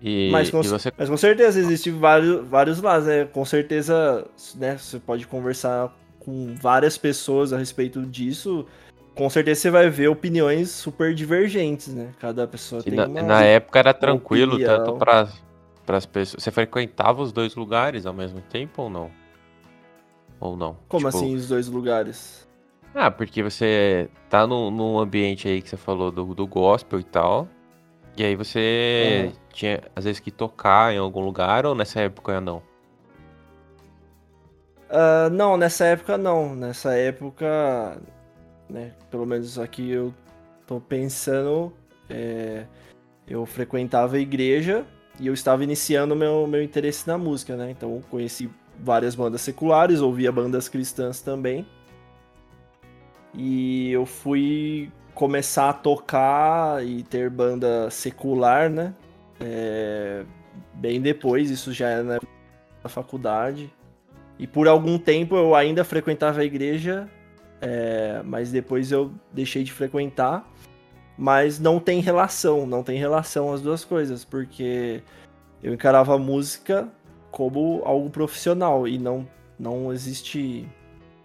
[0.00, 0.92] E, Mas com, e você.
[0.96, 3.24] mas com certeza existem vários, vários lados, né?
[3.24, 8.66] Com certeza, né, você pode conversar com várias pessoas a respeito disso.
[9.14, 12.10] Com certeza você vai ver opiniões super divergentes, né?
[12.20, 13.22] Cada pessoa e tem na, uma.
[13.22, 14.84] na época era tranquilo, opinião.
[14.84, 16.42] tanto para as pessoas.
[16.42, 19.10] Você frequentava os dois lugares ao mesmo tempo ou não?
[20.38, 20.76] Ou não?
[20.88, 22.46] Como Tipo, assim, os dois lugares?
[22.94, 27.04] Ah, porque você tá num, num ambiente aí que você falou do, do gospel e
[27.04, 27.48] tal.
[28.16, 32.62] E aí você tinha, às vezes, que tocar em algum lugar ou nessa época não?
[34.88, 36.54] Ah, não, nessa época não.
[36.54, 38.00] Nessa época,
[38.68, 38.92] né?
[39.10, 40.14] Pelo menos aqui eu
[40.66, 41.72] tô pensando.
[42.08, 42.66] é,
[43.26, 44.86] eu frequentava a igreja
[45.18, 47.70] e eu estava iniciando meu, meu interesse na música, né?
[47.70, 48.48] Então conheci
[48.78, 51.66] várias bandas seculares, ouvia bandas cristãs também.
[53.34, 58.94] E eu fui começar a tocar e ter banda secular, né?
[59.40, 60.24] É,
[60.74, 62.32] bem depois, isso já era na época
[62.82, 63.72] da faculdade.
[64.38, 67.08] E por algum tempo eu ainda frequentava a igreja,
[67.62, 70.46] é, mas depois eu deixei de frequentar.
[71.16, 75.02] Mas não tem relação, não tem relação as duas coisas, porque
[75.62, 76.88] eu encarava a música
[77.30, 79.26] como algo profissional e não,
[79.58, 80.68] não existe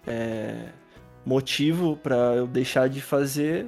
[0.08, 0.70] é,
[1.26, 3.68] motivo para eu deixar de fazer,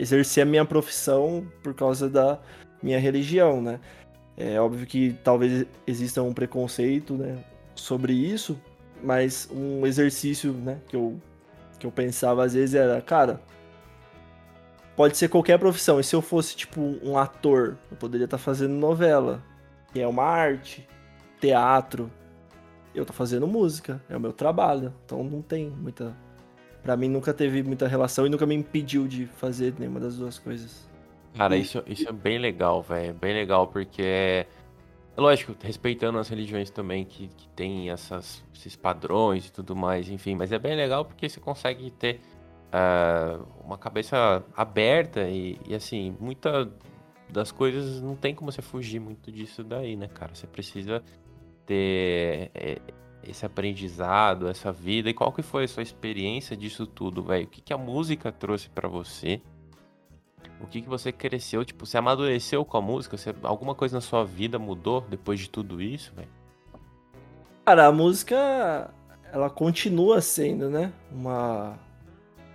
[0.00, 2.38] exercer a minha profissão por causa da
[2.82, 3.78] minha religião, né?
[4.36, 7.44] É óbvio que talvez exista um preconceito, né,
[7.74, 8.58] sobre isso,
[9.02, 11.20] mas um exercício, né, que eu,
[11.78, 13.40] que eu pensava às vezes era, cara,
[14.96, 18.72] pode ser qualquer profissão, e se eu fosse, tipo, um ator, eu poderia estar fazendo
[18.72, 19.42] novela,
[19.92, 20.88] que é uma arte.
[21.40, 22.10] teatro.
[22.94, 24.92] Eu tô fazendo música, é o meu trabalho.
[25.04, 26.14] Então não tem muita.
[26.82, 30.38] Pra mim nunca teve muita relação e nunca me impediu de fazer nenhuma das duas
[30.38, 30.88] coisas.
[31.34, 33.14] Cara, isso, isso é bem legal, velho.
[33.14, 34.46] Bem legal, porque é.
[35.16, 40.34] Lógico, respeitando as religiões também que, que tem essas, esses padrões e tudo mais, enfim.
[40.34, 42.20] Mas é bem legal porque você consegue ter
[42.70, 46.70] uh, uma cabeça aberta e, e, assim, muita
[47.28, 50.34] das coisas não tem como você fugir muito disso daí, né, cara?
[50.34, 51.02] Você precisa
[51.66, 52.80] ter é,
[53.22, 55.10] esse aprendizado, essa vida.
[55.10, 57.44] E qual que foi a sua experiência disso tudo, velho?
[57.44, 59.40] O que, que a música trouxe para você?
[60.60, 61.64] O que, que você cresceu?
[61.64, 63.16] Tipo, você amadureceu com a música?
[63.16, 66.28] Você, alguma coisa na sua vida mudou depois de tudo isso, velho?
[67.64, 68.90] Cara, a música,
[69.32, 70.92] ela continua sendo, né?
[71.10, 71.78] Uma,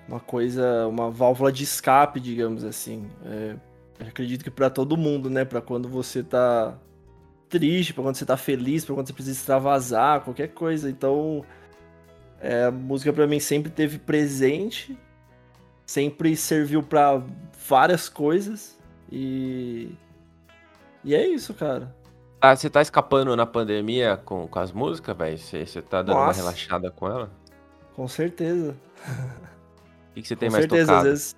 [0.07, 3.09] uma coisa, uma válvula de escape, digamos assim.
[3.25, 3.55] É,
[4.07, 5.45] acredito que para todo mundo, né?
[5.45, 6.77] Para quando você tá
[7.49, 10.89] triste, para quando você tá feliz, para quando você precisa extravasar, qualquer coisa.
[10.89, 11.45] Então,
[12.39, 14.97] é, a música para mim sempre teve presente,
[15.85, 17.21] sempre serviu para
[17.67, 18.77] várias coisas
[19.11, 19.91] e
[21.05, 21.95] e é isso, cara.
[22.41, 25.37] Ah, você tá escapando na pandemia com, com as músicas, velho?
[25.37, 26.41] Você, você tá dando Nossa.
[26.41, 27.31] uma relaxada com ela?
[27.93, 28.75] Com certeza.
[30.09, 31.07] O que, que você tem com mais certeza, tocado?
[31.07, 31.35] Às vezes,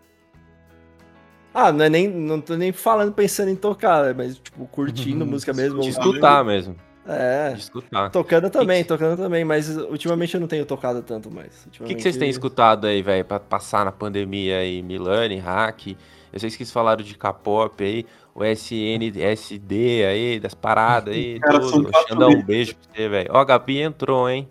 [1.53, 2.07] ah, não é nem.
[2.07, 5.31] Não tô nem falando pensando em tocar, né, mas, tipo, curtindo uhum.
[5.31, 5.81] música mesmo.
[5.81, 6.75] De escutar mesmo.
[7.07, 7.53] É.
[7.53, 8.09] De escutar.
[8.09, 8.89] Tocando também, que...
[8.89, 11.65] tocando também, mas ultimamente eu não tenho tocado tanto mais.
[11.79, 14.81] O que, que vocês têm escutado aí, velho, pra passar na pandemia aí?
[14.81, 15.95] Milani, Hack.
[16.33, 21.59] Eu sei que vocês falaram de K-pop aí, o SNSD aí, das paradas aí, Cara,
[21.61, 21.89] tudo.
[22.07, 23.29] Xandão, um beijo pra você, velho.
[23.31, 24.47] Ó, a Gabi entrou, hein?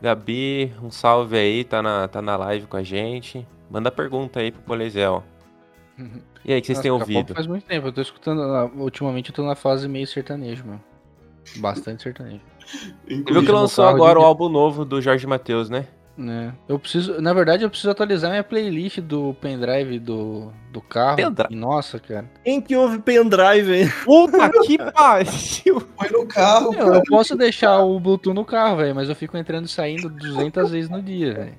[0.00, 3.46] Gabi, um salve aí, tá na, tá na live com a gente.
[3.68, 5.24] Manda pergunta aí pro Polizel.
[6.44, 7.34] E aí, que vocês Nossa, têm ouvido?
[7.34, 8.42] Faz muito tempo, eu tô escutando.
[8.42, 10.82] Ah, ultimamente eu tô na fase meio sertanejo, mano.
[11.56, 12.40] Bastante sertanejo.
[13.06, 14.24] Você viu que lançou agora de...
[14.24, 15.86] o álbum novo do Jorge Matheus, né?
[16.18, 16.52] É.
[16.68, 21.16] Eu preciso, na verdade, eu preciso atualizar minha playlist do pendrive do, do carro.
[21.16, 21.54] Pendrive.
[21.54, 22.30] Nossa, cara.
[22.44, 23.88] Quem que ouve pendrive aí?
[24.04, 25.80] Puta que pariu!
[25.96, 26.74] Foi no carro.
[26.74, 30.10] Eu, eu posso deixar o Bluetooth no carro, velho, mas eu fico entrando e saindo
[30.10, 31.54] 200 vezes no dia, velho.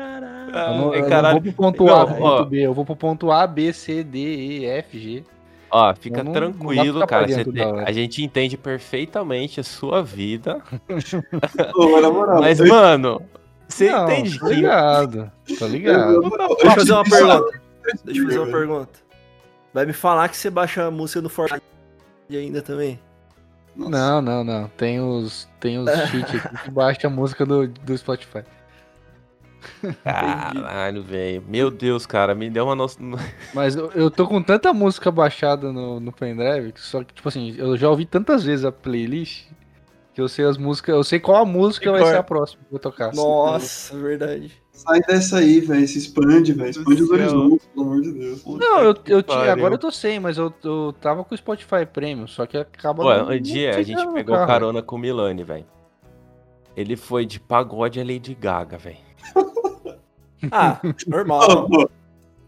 [0.00, 0.50] Caralho.
[0.50, 3.46] Eu não, eu não vou pro ponto A, ponto B, eu vou pro ponto A,
[3.46, 5.24] B, C, D, E, F, G.
[5.70, 7.26] Ó, fica não, tranquilo, não cara.
[7.26, 7.44] Tem,
[7.86, 10.62] a gente entende perfeitamente a sua vida.
[12.40, 13.22] Mas, mano,
[13.68, 15.30] você não, entende tô ligado.
[15.58, 16.20] Tô ligado.
[16.20, 17.60] Deixa eu fazer uma pergunta.
[18.04, 18.98] Deixa eu fazer uma pergunta.
[19.72, 21.62] Vai me falar que você baixa a música no Fortnite
[22.30, 22.98] ainda também?
[23.76, 24.66] Não, não, não.
[24.76, 28.42] Tem os, tem os cheats aqui que baixa a música do, do Spotify.
[30.04, 31.42] Caralho, velho.
[31.46, 33.12] Meu Deus, cara, me deu uma noção.
[33.54, 37.28] Mas eu, eu tô com tanta música baixada no, no pendrive, que só que, tipo
[37.28, 39.46] assim, eu já ouvi tantas vezes a playlist
[40.12, 42.66] que eu sei as músicas, eu sei qual a música vai ser a próxima que
[42.66, 43.14] eu vou tocar.
[43.14, 44.52] Nossa, verdade.
[44.72, 45.86] Sai dessa aí, velho.
[45.86, 46.70] Se expande, velho.
[46.70, 48.44] Expande os horizontes, pelo amor de Deus.
[48.44, 51.84] Não, eu, eu tinha, agora eu tô sem, mas eu, eu tava com o Spotify
[51.90, 53.04] Premium, só que acaba.
[53.04, 55.66] Ué, um dia a gente pegou carro, carona com o Milani, velho.
[56.76, 59.09] Ele foi de pagode a Lady Gaga, velho.
[60.50, 61.68] Ah, normal.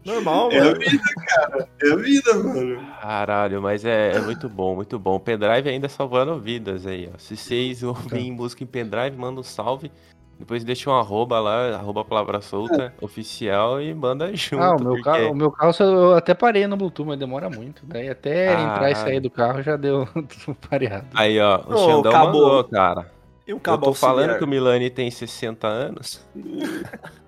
[0.05, 0.69] normal, é mano.
[0.69, 1.69] É a vida, cara.
[1.81, 2.87] É a vida, mano.
[3.01, 5.15] Caralho, mas é, é muito bom, muito bom.
[5.15, 7.17] O pendrive ainda salvando vidas aí, ó.
[7.17, 8.35] Se vocês ouvem tá.
[8.35, 9.91] música em pendrive, manda um salve.
[10.39, 12.91] Depois deixa um arroba lá, arroba palavra solta, é.
[13.05, 14.63] oficial, e manda junto.
[14.63, 15.03] Ah, o meu, porque...
[15.03, 17.85] carro, o meu carro eu até parei no Bluetooth, mas demora muito.
[17.85, 18.61] Daí até ah.
[18.61, 20.07] entrar e sair do carro já deu
[20.69, 21.05] pareado.
[21.13, 22.41] Aí, ó, o oh, Xandão acabou.
[22.41, 23.11] mandou, cara.
[23.45, 24.15] E um cabo eu tô auxiliar.
[24.15, 26.25] falando que o Milani tem 60 anos.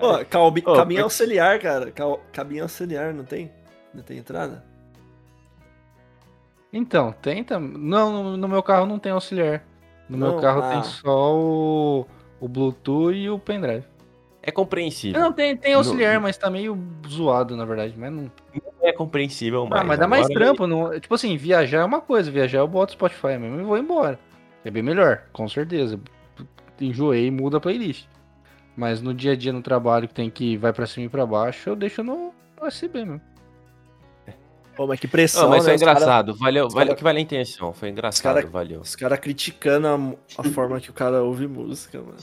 [0.00, 1.90] Pô, calbi, oh, caminho auxiliar, cara.
[1.90, 3.50] Cal, caminho auxiliar, não tem?
[3.94, 4.64] Não tem entrada?
[6.72, 7.72] Então, tem também.
[7.76, 9.64] Não, no, meu carro não tem auxiliar.
[10.08, 10.70] No não, meu carro ah.
[10.70, 12.06] tem só o,
[12.40, 13.84] o Bluetooth e o pendrive.
[14.42, 15.20] É compreensível.
[15.20, 16.22] Não, tem, tem auxiliar, no...
[16.22, 17.94] mas tá meio zoado, na verdade.
[17.96, 18.30] Mas não.
[18.54, 19.82] Não é compreensível mais.
[19.82, 20.66] Ah, mas dá mais trampo.
[20.66, 20.98] Não...
[20.98, 22.30] Tipo assim, viajar é uma coisa.
[22.30, 24.18] Viajar eu boto Spotify mesmo e vou embora.
[24.64, 26.00] É bem melhor, com certeza.
[26.80, 28.06] Enjoei e muda a playlist.
[28.76, 31.26] Mas no dia a dia no trabalho que tem que vai para cima e para
[31.26, 33.20] baixo, eu deixo no USB mesmo.
[34.76, 35.70] Pô, mas que pressão, oh, mas né?
[35.70, 36.32] foi engraçado.
[36.32, 37.72] Cara, valeu, valeu cara, que vale a intenção.
[37.72, 38.80] Foi engraçado, cara, valeu.
[38.80, 42.16] Os caras criticando a, a forma que o cara ouve música, mano.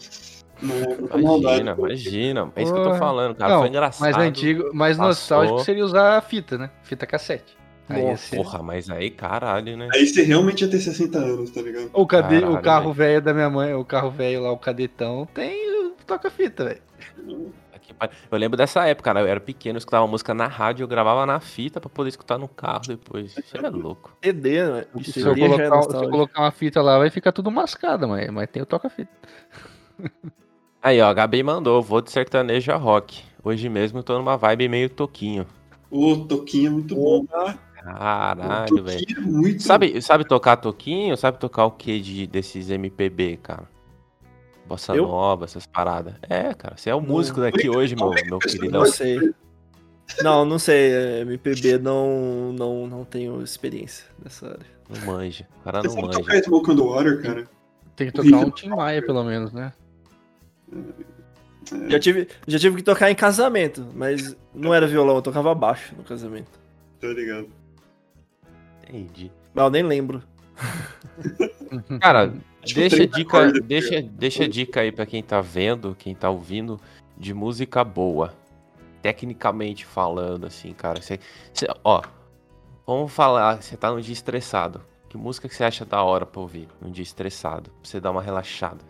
[0.59, 2.51] Imagina, imagina.
[2.55, 3.53] É isso que eu tô falando, cara.
[3.53, 4.01] Não, foi engraçado.
[4.01, 5.07] Mais antigo, mais passou.
[5.07, 6.71] nostálgico seria usar a fita, né?
[6.81, 7.55] Fita cassete.
[7.89, 8.38] Aí ser...
[8.38, 9.89] Porra, mas aí caralho, né?
[9.93, 11.89] Aí você realmente ia ter 60 anos, tá ligado?
[11.93, 12.39] O, cade...
[12.39, 15.67] Caralho, o carro velho da minha mãe, o carro velho lá, o cadetão, tem
[16.07, 16.81] toca fita, velho.
[18.31, 19.21] Eu lembro dessa época, cara.
[19.21, 22.38] Eu era pequeno, eu escutava música na rádio, eu gravava na fita pra poder escutar
[22.38, 23.35] no carro depois.
[23.38, 24.15] Isso é louco.
[24.23, 24.85] CD, né?
[25.03, 28.29] Se eu, é colocar, se eu colocar uma fita lá, vai ficar tudo mascado, mas,
[28.29, 29.11] mas tem o toca-fita.
[30.81, 33.23] Aí, ó, a Gabi mandou, vou de sertanejo a rock.
[33.43, 35.45] Hoje mesmo eu tô numa vibe meio toquinho.
[35.89, 37.25] O Toquinho é muito bom.
[37.25, 37.57] Porra.
[37.88, 39.05] Caralho, velho.
[39.15, 41.15] É muito Sabe, sabe tocar toquinho?
[41.15, 43.63] Sabe tocar o que de, desses MPB, cara?
[44.65, 45.07] Bossa Eu?
[45.07, 46.15] nova, essas paradas.
[46.23, 47.07] É, cara, você é o Não.
[47.07, 48.81] músico daqui hoje, meu, meu queridão.
[48.81, 49.33] Não sei.
[50.21, 50.91] Não, não sei.
[50.91, 54.65] é, MPB não, não, não tenho experiência nessa área.
[54.89, 55.47] Não manja.
[55.61, 56.19] O cara não manja.
[56.19, 57.47] tocar Smoke on the Water, cara?
[57.95, 59.71] Tem que tocar um Tim Maia, pelo menos, né?
[61.88, 65.95] Já tive, já tive que tocar em casamento, mas não era violão, eu tocava baixo
[65.97, 66.51] no casamento.
[66.99, 67.47] Tá ligado?
[68.89, 69.31] Entendi.
[69.53, 70.23] Mas eu nem lembro.
[72.01, 72.33] Cara,
[72.73, 76.79] deixa 30 dica, deixa, deixa dica aí pra quem tá vendo, quem tá ouvindo,
[77.17, 78.33] de música boa.
[79.01, 81.01] Tecnicamente falando, assim, cara.
[81.01, 81.19] Você,
[81.53, 82.01] você- ó,
[82.85, 84.81] vamos falar, você tá num dia estressado.
[85.07, 87.69] Que música que você acha da hora pra ouvir num dia estressado?
[87.69, 88.83] Pra você dar uma relaxada.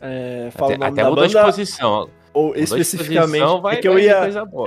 [0.00, 2.08] É, fala Até, até mudou de posição.
[2.32, 3.60] Ou Mudou especificamente.
[3.62, 4.18] vai- é, que eu ia,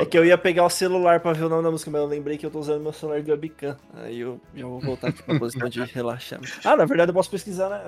[0.01, 2.07] é que eu ia pegar o celular pra ver o nome da música, mas eu
[2.07, 3.78] lembrei que eu tô usando meu celular de webcam.
[3.95, 6.39] Aí eu já vou voltar aqui pra posição de relaxar.
[6.66, 7.82] Ah, na verdade eu posso pesquisar, né?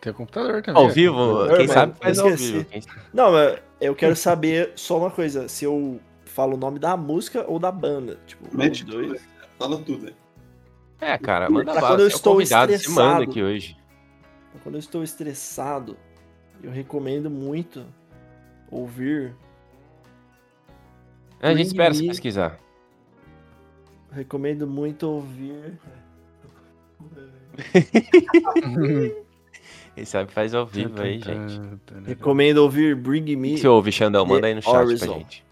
[0.00, 0.82] Tem o computador também.
[0.82, 2.66] Ao vivo, Eu, quem mas sabe faz ao vivo.
[3.12, 7.44] Não, mas eu quero saber só uma coisa: se eu falo o nome da música
[7.46, 8.18] ou da banda.
[8.26, 9.12] Tipo, Mete tudo, dois.
[9.12, 9.28] né?
[9.58, 10.12] Fala tudo, né?
[11.00, 11.92] É, cara, manda Pra bala.
[11.94, 13.22] quando eu é estou você manda estressado.
[13.24, 13.76] aqui hoje.
[14.62, 15.96] Quando eu estou estressado,
[16.64, 17.84] eu recomendo muito
[18.70, 19.34] ouvir.
[21.40, 22.58] A gente espera me- pesquisar.
[24.10, 25.78] Recomendo muito ouvir.
[29.94, 31.60] Quem sabe faz ao vivo aí, gente.
[32.04, 33.50] Recomendo ouvir Bring O Me.
[33.54, 34.26] que você ouve, Xandão?
[34.26, 35.14] Manda aí no chat pra Horizon.
[35.18, 35.44] gente.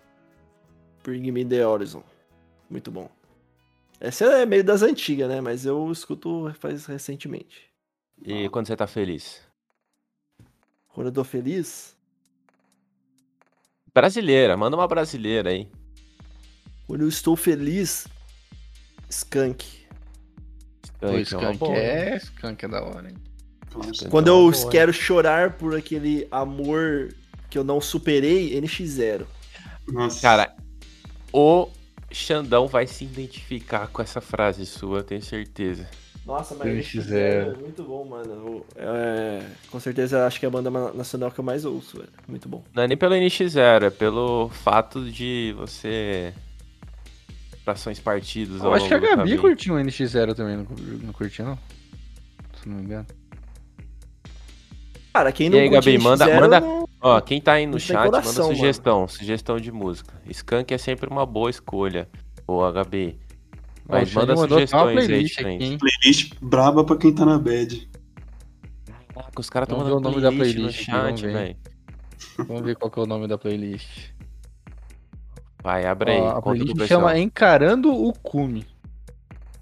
[1.05, 2.03] Bring Me the Horizon.
[2.69, 3.09] Muito bom.
[4.01, 5.41] Essa é meio das antigas, né?
[5.41, 7.71] Mas eu escuto faz recentemente.
[8.25, 9.41] E quando você tá feliz?
[10.95, 11.97] Quando eu tô feliz,
[13.95, 15.69] Brasileira, manda uma brasileira aí.
[16.87, 18.07] quando eu estou feliz,
[19.09, 19.67] Skunk.
[20.99, 21.77] Pô, Skunk é uma Skunk boa.
[21.77, 23.17] é, Skunk é da hora, hein?
[23.75, 24.09] Nossa.
[24.09, 24.71] Quando Então, eu boa.
[24.71, 27.15] quero chorar por aquele amor
[27.51, 29.27] que eu não superei, NX0.
[29.89, 30.21] Nossa.
[30.23, 30.57] Cara,
[31.33, 31.69] o
[32.11, 35.89] Xandão vai se identificar com essa frase sua, eu tenho certeza.
[36.25, 38.65] Nossa, mas NX0 NX0 é muito bom, mano.
[38.77, 42.09] É, com certeza acho que é a banda nacional que eu mais ouço, velho.
[42.29, 42.63] Muito bom.
[42.73, 46.33] Não é nem pelo NX0, é pelo fato de você.
[47.65, 48.63] Frações partidos.
[48.63, 49.41] Eu acho que a Gabi caminho.
[49.41, 50.67] curtiu um NX0 também, não,
[51.03, 51.59] não curtiu, não?
[52.61, 53.07] Se não me engano.
[55.13, 57.67] Cara, quem E não aí, curte Gabi, manda- NX0 manda- não- Ó, quem tá aí
[57.67, 59.09] no Não chat, coração, manda sugestão.
[59.09, 60.15] Sugestão de música.
[60.29, 62.09] Skunk é sempre uma boa escolha.
[62.47, 63.19] Boa, Gabi.
[63.89, 65.67] Mas manda sugestões aí playlist diferentes.
[65.67, 65.79] aqui, hein?
[65.79, 67.89] Playlist braba pra quem tá na bad.
[69.15, 71.33] Caraca, os caras estão ver mandando o nome da playlist no chat, ver.
[71.33, 71.57] velho.
[72.47, 74.11] Vamos ver qual que é o nome da playlist.
[75.63, 76.21] Vai, abre aí.
[76.21, 78.67] Ó, a playlist chama Encarando o Cume.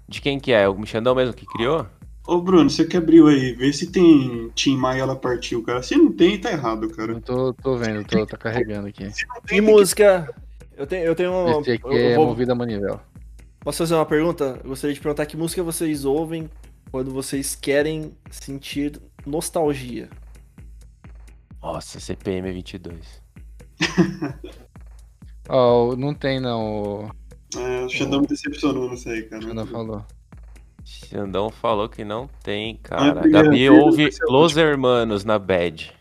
[0.07, 0.67] De quem que é?
[0.67, 1.85] O Xandão mesmo que criou?
[2.27, 5.81] Ô, Bruno, você que abriu aí, vê se tem Tim Maia ela partiu, cara.
[5.81, 7.13] Se não tem, tá errado, cara.
[7.13, 9.09] Eu tô, tô vendo, tô, tá carregando aqui.
[9.51, 10.33] E música?
[10.77, 11.59] Eu tenho, eu tenho uma.
[11.61, 13.03] Esse aqui eu é vou- movida a manivela.
[13.61, 14.59] Posso fazer uma pergunta?
[14.63, 16.49] Eu gostaria de perguntar que música vocês ouvem
[16.89, 20.09] quando vocês querem sentir nostalgia.
[21.61, 23.21] Nossa, CPM 22.
[25.47, 27.11] Ó, não tem não, o
[27.55, 29.43] É, o Xandão me decepcionou nisso aí, cara.
[29.43, 30.05] Xandão falou.
[30.83, 33.21] Xandão falou que não tem, cara.
[33.29, 35.93] Gabi ouve Los Hermanos na bad.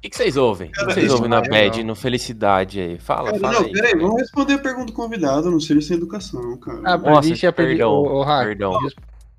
[0.00, 0.68] Que, que vocês ouvem?
[0.68, 2.98] O que, Cara, vocês ouvem na é bad, no Felicidade aí?
[2.98, 3.72] Fala, Cara, fala não, aí.
[3.72, 6.80] peraí, vamos responder a pergunta do convidado, não seja sem educação, cara.
[6.84, 8.72] Ah, a Nossa, playlist é a perdão, Ô, ô, Hack, perdão.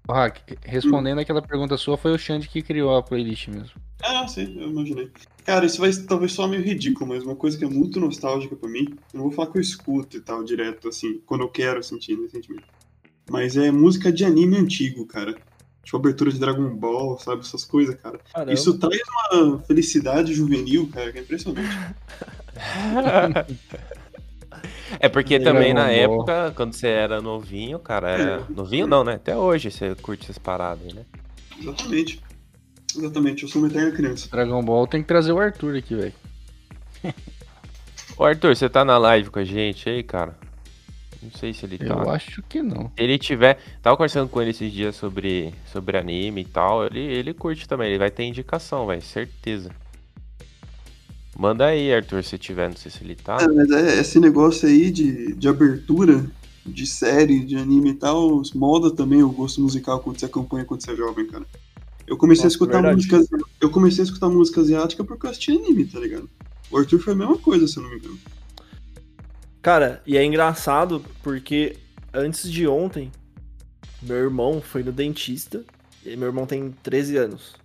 [0.08, 3.72] ô, Hack, respondendo aquela pergunta sua, foi o Xande que criou a playlist mesmo.
[4.04, 5.10] Ah, sim, eu imaginei.
[5.44, 8.70] Cara, isso vai talvez só meio ridículo, mas uma coisa que é muito nostálgica pra
[8.70, 11.82] mim, eu não vou falar que eu escuto e tal, direto, assim, quando eu quero
[11.82, 12.68] sentir esse sentimento.
[13.30, 15.36] Mas é música de anime antigo, cara.
[15.84, 17.42] Tipo, abertura de Dragon Ball, sabe?
[17.42, 18.20] Essas coisas, cara.
[18.34, 18.54] Caramba.
[18.54, 19.02] Isso traz
[19.32, 21.78] uma felicidade juvenil, cara, que é impressionante.
[25.00, 25.92] É porque também na Ball.
[25.92, 28.46] época, quando você era novinho, cara, era...
[28.50, 29.14] Novinho não, né?
[29.14, 31.06] Até hoje você curte essas paradas né?
[31.60, 32.22] Exatamente.
[32.96, 34.28] Exatamente, eu sou uma eterna criança.
[34.30, 36.14] Dragon Ball tem que trazer o Arthur aqui, velho.
[38.18, 40.38] Ô Arthur, você tá na live com a gente aí, cara?
[41.22, 41.86] Não sei se ele tá.
[41.86, 42.92] Eu acho que não.
[42.98, 43.60] Se ele tiver.
[43.82, 46.86] Tava conversando com ele esses dias sobre, sobre anime e tal.
[46.86, 47.90] Ele, ele curte também.
[47.90, 49.02] Ele vai ter indicação, velho.
[49.02, 49.72] Certeza.
[51.38, 52.70] Manda aí, Arthur, se tiver.
[52.70, 53.38] Não sei se ele tá.
[53.40, 56.26] É, mas é, esse negócio aí de, de abertura
[56.66, 60.84] de série, de anime e tal, molda também o gosto musical quando você acompanha quando
[60.84, 61.46] você é jovem, cara.
[62.06, 63.08] Eu comecei Nossa, a escutar verdade.
[63.08, 63.38] música.
[63.60, 66.30] Eu comecei a escutar música asiática porque eu assisti anime, tá ligado?
[66.70, 68.20] O Arthur foi a mesma coisa, se eu não me engano.
[69.62, 71.78] Cara, e é engraçado porque
[72.14, 73.12] antes de ontem,
[74.02, 75.64] meu irmão foi no dentista.
[76.04, 77.56] E meu irmão tem 13 anos.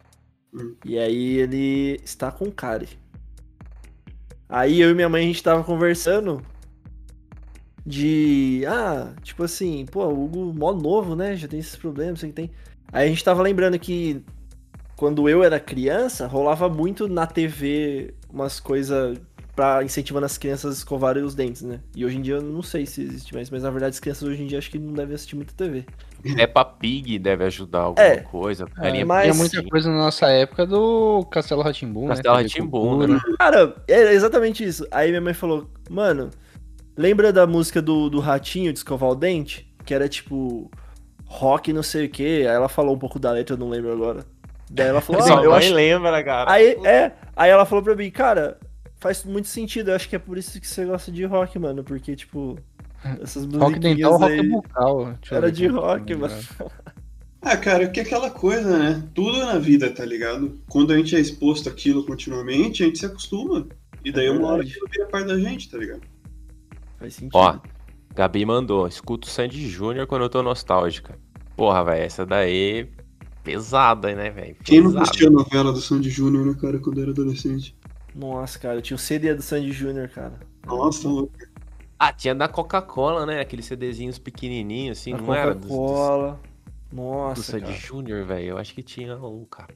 [0.53, 0.74] Hum.
[0.84, 2.88] E aí ele está com cárie.
[4.49, 6.42] Aí eu e minha mãe a gente tava conversando
[7.84, 8.62] de.
[8.68, 11.34] Ah, tipo assim, pô, o Hugo mó novo, né?
[11.34, 12.51] Já tem esses problemas, sei o que tem.
[12.92, 14.22] Aí a gente tava lembrando que
[14.97, 19.18] quando eu era criança, rolava muito na TV umas coisas
[19.57, 21.81] pra incentivando as crianças a escovarem os dentes, né?
[21.97, 24.29] E hoje em dia eu não sei se existe mais, mas na verdade as crianças
[24.29, 25.85] hoje em dia acho que não devem assistir muita TV.
[26.37, 28.17] Peppa Pig deve ajudar alguma É.
[28.19, 28.69] coisa.
[28.83, 32.09] É, mas- Tinha muita coisa na nossa época do Castelo Ratimbum, né?
[32.09, 33.15] Castelo Rá-Tim-Bum, Cultura.
[33.15, 33.21] né?
[33.39, 34.87] Cara, é exatamente isso.
[34.91, 36.31] Aí minha mãe falou, mano,
[36.97, 39.73] lembra da música do, do Ratinho de escovar o dente?
[39.87, 40.71] Que era tipo
[41.25, 42.41] rock não sei o que.
[42.41, 44.25] Aí ela falou um pouco da letra, eu não lembro agora.
[44.71, 45.73] Daí ela falou, ah, eu mãe acho...
[45.75, 46.51] lembra, cara.
[46.51, 48.59] Aí, é, aí ela falou pra mim, cara,
[49.07, 49.91] faz muito sentido.
[49.91, 51.85] Eu acho que é por isso que você gosta de rock, mano.
[51.85, 52.59] Porque, tipo,
[53.21, 55.05] essas Rock dental, musiquinhas rock aí bucal.
[55.21, 56.35] Deixa eu era de rock, mano.
[57.43, 59.09] Ah, cara, que é aquela coisa, né?
[59.15, 60.59] Tudo na vida, tá ligado?
[60.69, 63.67] Quando a gente é exposto àquilo continuamente, a gente se acostuma.
[64.05, 66.01] E daí É uma hora aquilo vira parte da gente, tá ligado?
[66.99, 67.37] Faz sentido.
[67.37, 67.59] Ó,
[68.15, 68.89] Gabi mandou.
[68.89, 71.17] Escuto Sandy Júnior quando eu tô nostálgica.
[71.57, 72.89] Porra, velho, essa daí.
[73.45, 74.57] Pesada, né, velho?
[74.65, 75.05] Quem não Pesada.
[75.05, 77.77] assistia a novela do Sandy Júnior, né, cara, quando era adolescente?
[78.17, 80.41] Nossa, cara, eu tinha o CD do Sandy Júnior, cara.
[80.64, 81.33] Nossa, louco.
[81.99, 83.41] Ah, tinha da Coca-Cola, né?
[83.41, 85.55] Aqueles CDzinhos pequenininhos, assim, A não era?
[85.55, 86.41] dos- Coca-Cola.
[86.91, 87.75] Do Nossa, Sandy cara.
[87.77, 88.49] Júnior, velho.
[88.51, 89.75] Eu acho que tinha um, cara.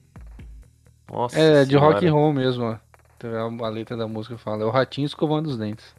[1.10, 1.38] Nossa.
[1.38, 2.76] É, de rock and roll mesmo, ó.
[3.16, 5.94] Então, A a letra da música fala, é o ratinho escovando os dentes.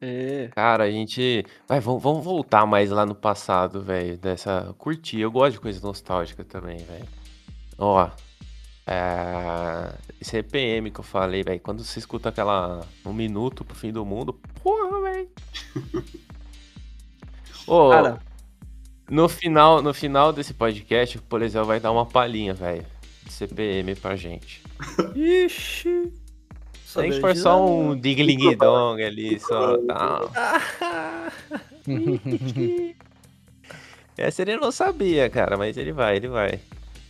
[0.00, 0.48] É.
[0.54, 1.44] Cara, a gente.
[1.66, 4.16] Vai, vamos, vamos voltar mais lá no passado, velho.
[4.18, 4.74] Dessa.
[4.78, 5.20] Curtir.
[5.20, 7.06] Eu gosto de coisa nostálgica também, velho.
[7.78, 8.08] Ó.
[8.86, 9.92] É...
[10.20, 11.60] Esse EPM que eu falei, velho.
[11.60, 12.86] Quando você escuta aquela.
[13.04, 14.32] Um minuto pro fim do mundo.
[14.62, 15.28] Porra, velho.
[17.66, 18.20] Ô, Cara,
[19.10, 22.86] no final, no final desse podcast, o Polizel vai dar uma palhinha, velho.
[23.24, 24.62] De CPM pra gente.
[25.14, 26.12] ixi.
[26.94, 29.76] Tem que de só um ding-ling-dong ali, só.
[29.78, 30.70] Tá.
[30.80, 31.32] Ah,
[31.86, 32.96] ixi.
[34.16, 36.58] Essa ele não sabia, cara, mas ele vai, ele vai.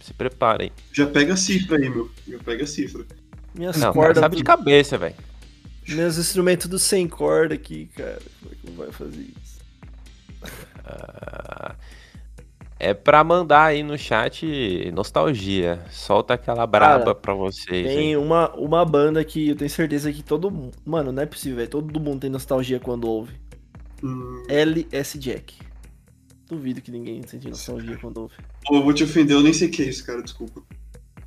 [0.07, 0.71] Se preparem.
[0.93, 2.09] Já pega a cifra aí, meu.
[2.29, 3.05] Já pega a cifra.
[3.53, 4.19] Minhas Não, cordas.
[4.21, 5.17] sabe do- de cabeça, velho.
[5.89, 8.21] Meus instrumentos do sem corda aqui, cara.
[8.41, 9.57] Como é que vai fazer isso?
[10.85, 11.75] Ah,
[12.79, 15.81] É pra mandar aí no chat nostalgia.
[15.91, 17.87] Solta aquela braba Cara, pra vocês.
[17.87, 18.17] Tem hein?
[18.17, 20.77] uma, uma banda que eu tenho certeza que todo mundo.
[20.85, 21.69] Mano, não é possível, velho.
[21.71, 23.33] Todo mundo tem nostalgia quando ouve.
[24.05, 25.55] Hum, LS Jack.
[26.49, 28.35] Duvido que ninguém sente nostalgia quando ouve.
[28.65, 30.63] pô, eu vou te ofender, eu nem sei o que é isso, cara, desculpa.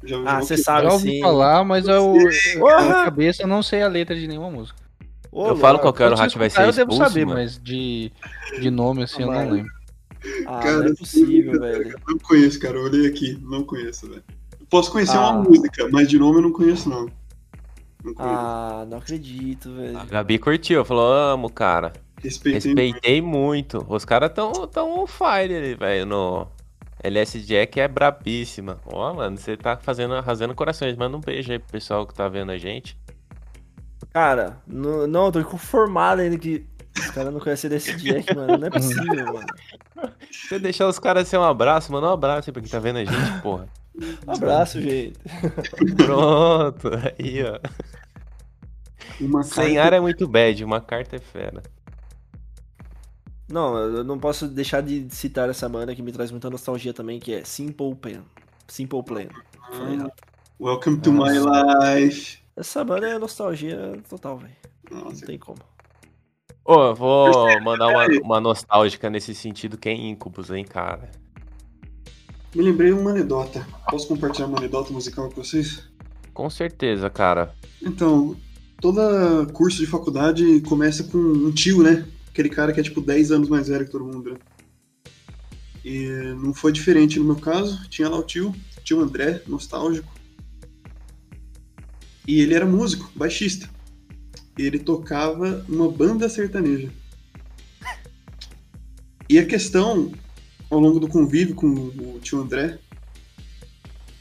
[0.04, 1.22] Já, Ah, vou você sabe Já ouvi sim.
[1.22, 2.86] falar, mas eu, eu, Porra!
[2.86, 4.80] na cabeça eu não sei a letra de nenhuma música.
[5.32, 7.26] Ô, Eu falo qual que era o eu hack vai ser Eu devo expulso, saber,
[7.26, 7.40] mano.
[7.40, 8.12] mas de,
[8.62, 9.52] de nome assim eu não Mano.
[9.56, 9.72] lembro.
[10.48, 11.96] Ah, Cara, não é possível, velho.
[12.08, 14.24] Não conheço, cara, eu olhei aqui, não conheço, velho.
[14.70, 15.32] Posso conhecer Ah.
[15.32, 17.08] uma música, mas de nome eu não conheço, não.
[18.04, 18.36] Não conheço.
[18.36, 19.98] Ah, não acredito, velho.
[19.98, 21.92] A Gabi curtiu, falou, amo, cara.
[22.22, 22.54] Respeitei.
[22.74, 23.86] Respeitei muito.
[23.90, 26.48] Os caras tão, tão on fire ali, velho, no...
[27.02, 28.78] LS Jack é brabíssima.
[28.86, 30.98] Ó, mano, você tá fazendo, arrasando corações.
[30.98, 32.98] Manda um beijo aí pro pessoal que tá vendo a gente.
[34.12, 36.66] Cara, no- não, eu tô conformado ainda que
[36.98, 38.58] os caras não conhecem desse Jack, mano.
[38.58, 39.46] Não é possível, mano.
[40.30, 42.98] Se deixar os caras ser um abraço, manda um abraço aí pra quem tá vendo
[42.98, 43.70] a gente, porra.
[44.28, 45.14] Um abraço, gente.
[45.96, 47.60] Pronto, aí, ó.
[49.22, 51.62] Uma Sem carta- ar é muito bad, uma carta é fera.
[53.52, 57.20] Não, eu não posso deixar de citar essa banda que me traz muita nostalgia também,
[57.20, 58.22] que é Simple Plan.
[58.68, 59.28] Simple Plan.
[59.72, 60.12] Falei errado.
[60.60, 62.38] Welcome to my life.
[62.56, 64.54] Essa banda é nostalgia total, velho.
[64.92, 65.60] Não Nossa, tem como.
[66.64, 71.10] Ô, eu vou mandar uma, uma nostálgica nesse sentido, que é Incubus, hein, cara.
[72.54, 73.66] me lembrei de uma anedota.
[73.90, 75.84] Posso compartilhar uma anedota musical com vocês?
[76.34, 77.56] Com certeza, cara.
[77.82, 78.36] Então,
[78.80, 82.06] toda curso de faculdade começa com um tio, né?
[82.30, 84.40] Aquele cara que é tipo 10 anos mais velho que todo mundo, né?
[85.84, 86.08] E
[86.42, 87.88] não foi diferente no meu caso.
[87.90, 88.54] Tinha lá o tio,
[88.84, 90.14] tio André, nostálgico.
[92.28, 93.70] E ele era músico, baixista.
[94.58, 96.92] Ele tocava uma banda sertaneja.
[99.30, 100.12] E a questão,
[100.70, 102.80] ao longo do convívio com o tio André,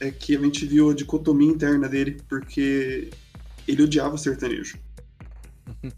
[0.01, 3.11] é que a gente viu a dicotomia interna dele, porque
[3.67, 4.79] ele odiava sertanejo.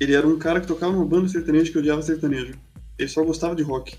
[0.00, 2.54] Ele era um cara que tocava numa banda sertaneja que odiava sertanejo.
[2.98, 3.96] Ele só gostava de rock.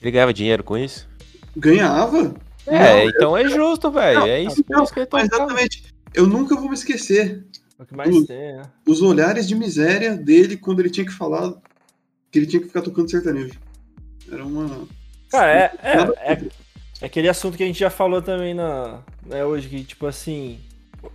[0.00, 1.08] Ele ganhava dinheiro com isso?
[1.56, 2.34] Ganhava?
[2.66, 4.22] É, Não, então é justo, velho.
[4.26, 5.26] É isso, por Não, isso que ele tocava.
[5.26, 5.94] exatamente.
[6.14, 7.44] Eu nunca vou me esquecer
[7.78, 8.24] É o que mais Hum.
[8.26, 8.62] tem, né?
[8.86, 11.54] os olhares de miséria dele quando ele tinha que falar
[12.30, 13.54] que ele tinha que ficar tocando sertanejo.
[14.30, 14.86] Era uma.
[15.30, 16.42] Cara, é, é, é,
[17.00, 20.58] é aquele assunto que a gente já falou também na, né, hoje, que tipo assim,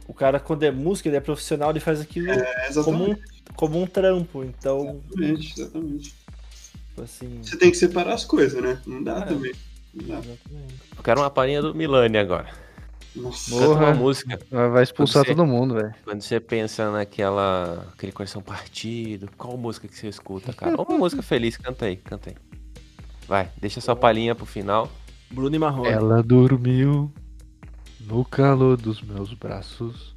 [0.08, 3.22] o cara quando é músico, ele é profissional, ele faz aquilo É, como, um, exatamente,
[3.56, 4.43] como um trampo.
[4.43, 6.14] Então, exatamente, exatamente.
[6.89, 7.39] tipo assim.
[7.41, 8.82] Você tem que separar as coisas, né?
[8.86, 9.22] Não dá É.
[9.26, 9.54] também.
[9.93, 10.14] Não dá.
[10.20, 10.74] exatamente.
[10.97, 12.49] Eu quero uma palhinha do Milani agora.
[13.16, 13.51] Nossa.
[13.51, 14.39] Canta uma música.
[14.49, 15.93] Vai vai expulsar Você- todo mundo, velho.
[16.04, 17.88] Quando você pensa naquela.
[17.93, 20.76] aquele coração partido, qual música que você escuta, cara?
[20.80, 22.36] Ou uma música feliz, canta aí, canta aí.
[23.28, 24.91] Vai, deixa sua palhinha pro final.
[25.32, 25.89] Bruno e Marrone.
[25.89, 27.12] Ela dormiu
[28.01, 30.12] no calor dos meus braços.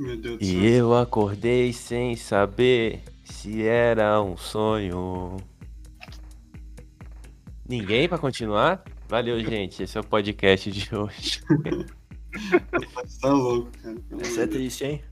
[0.00, 0.62] Meu Deus do E céu.
[0.64, 5.36] eu acordei sem saber se era um sonho.
[7.68, 8.82] Ninguém pra continuar?
[9.08, 9.82] Valeu, gente.
[9.82, 11.42] Esse é o podcast de hoje.
[13.02, 13.96] Você tá louco, cara.
[14.20, 15.02] Essa é triste, hein?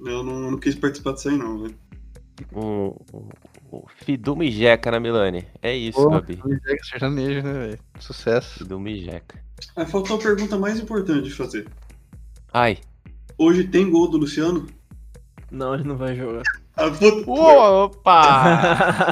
[0.00, 1.74] Eu não, não quis participar disso aí, não, velho.
[2.52, 3.28] Um, um,
[3.72, 5.46] um Fidume Jeca na Milani.
[5.62, 6.40] É isso, Porra, Gabi.
[6.82, 7.78] sertanejo, né, velho?
[8.00, 8.58] Sucesso.
[8.60, 9.38] Fidume Jeca.
[9.76, 11.68] Ah, faltou a pergunta mais importante de fazer.
[12.52, 12.78] Ai.
[13.36, 14.66] Hoje tem gol do Luciano?
[15.50, 16.42] Não, ele não vai jogar.
[16.76, 18.22] Ah, puta, Opa!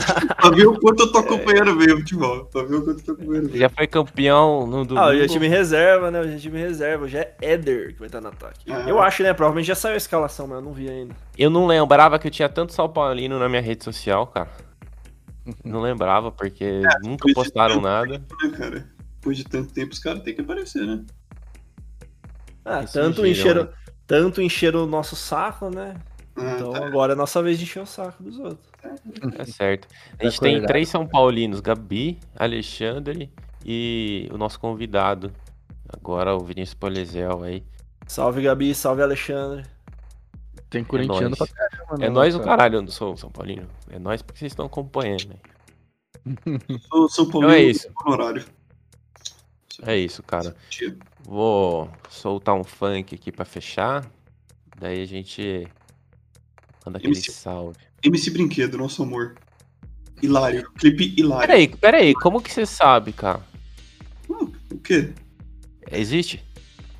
[0.35, 2.45] pra ver o quanto eu tô acompanhando bem o futebol.
[2.47, 3.61] Pra ver o quanto eu tô acompanhando bem.
[3.61, 4.99] Já foi campeão no domingo.
[4.99, 6.20] ah, hoje é time reserva, né?
[6.20, 7.05] Hoje é time reserva.
[7.05, 8.73] Hoje é Éder que vai estar no ataque.
[8.73, 8.85] Ah.
[8.89, 9.33] Eu acho, né?
[9.33, 11.14] Provavelmente já saiu a escalação, mas eu não vi ainda.
[11.39, 14.51] Eu não lembrava que eu tinha tanto São Paulino na minha rede social, cara.
[15.64, 18.18] Não lembrava, porque nunca depois de postaram tanto nada.
[18.43, 18.89] Né, cara?
[19.14, 21.05] Depois de tanto tempo, os caras têm que aparecer, né?
[22.64, 23.70] Ah, Esse tanto encheram, né?
[24.07, 25.95] Tanto encheram o nosso saco, né?
[26.37, 26.87] Ah, Então tá.
[26.87, 28.71] agora é nossa vez de encher o saco dos outros.
[29.39, 29.87] É certo.
[30.15, 33.31] A Vai gente tem três São Paulinos: Gabi, Alexandre
[33.65, 35.33] e o nosso convidado.
[35.93, 37.63] Agora o Vinícius Polizel aí.
[38.07, 38.75] Salve, Gabi.
[38.75, 39.65] Salve, Alexandre.
[40.71, 41.39] Tem corintiano nóis.
[41.39, 42.51] pra caramba, É né, nós o cara?
[42.57, 43.69] caralho, eu não sou São Paulino.
[43.91, 45.29] É nós porque vocês estão acompanhando.
[45.29, 45.37] Né?
[46.89, 47.89] Sou São Paulo Então é isso.
[48.07, 48.45] honorário.
[49.85, 50.55] É isso, cara.
[51.24, 54.09] Vou soltar um funk aqui pra fechar.
[54.78, 55.66] Daí a gente
[56.87, 57.33] manda aquele MC.
[57.33, 57.78] salve.
[58.03, 59.35] MC Brinquedo, nosso amor.
[60.22, 60.70] Hilário.
[60.78, 61.47] Clipe hilário.
[61.47, 63.45] Peraí, peraí, como que você sabe, cara?
[64.30, 65.12] Hum, o quê?
[65.91, 66.43] Existe?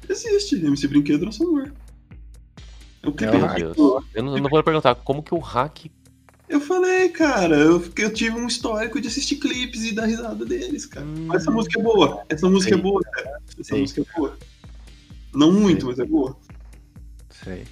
[0.09, 0.57] Existe.
[0.57, 1.72] MC Brinquedo, nosso amor.
[3.03, 3.55] É o clipe Meu.
[3.55, 3.76] Deus.
[4.12, 5.87] Eu não, eu não vou perguntar como que o hack.
[6.53, 10.85] Eu falei, cara, eu, eu tive um histórico de assistir clipes e dar risada deles,
[10.85, 11.07] cara.
[11.07, 11.25] Hum.
[11.27, 12.23] Mas essa música é boa.
[12.29, 13.41] Essa música é boa, cara.
[13.59, 13.81] Essa Sei.
[13.81, 14.39] música é boa.
[15.35, 15.89] Não muito, Sei.
[15.89, 16.37] mas é boa.
[17.43, 17.65] Sei.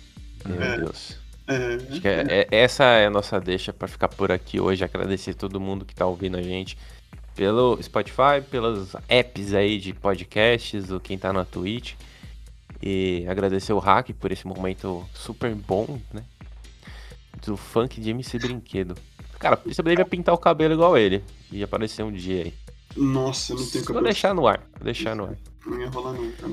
[0.47, 0.76] Meu É.
[0.78, 1.18] Deus.
[1.47, 4.83] É, Acho que é- é- essa é a nossa deixa pra ficar por aqui hoje.
[4.83, 6.78] Agradecer todo mundo que tá ouvindo a gente
[7.37, 11.95] pelo Spotify, pelos apps aí de podcasts, ou quem tá na Twitch.
[12.83, 16.22] E agradecer o Hack por esse momento super bom, né?
[17.47, 18.95] Do funk de MC Brinquedo.
[19.38, 21.24] Cara, você deveria pintar o cabelo igual ele.
[21.51, 22.55] E aparecer um dia aí.
[22.97, 24.05] Nossa, eu não tenho Vou cabelo.
[24.05, 24.61] deixar no ar.
[24.74, 25.36] Vou deixar no ar.
[25.66, 26.53] Não ia rolar cara.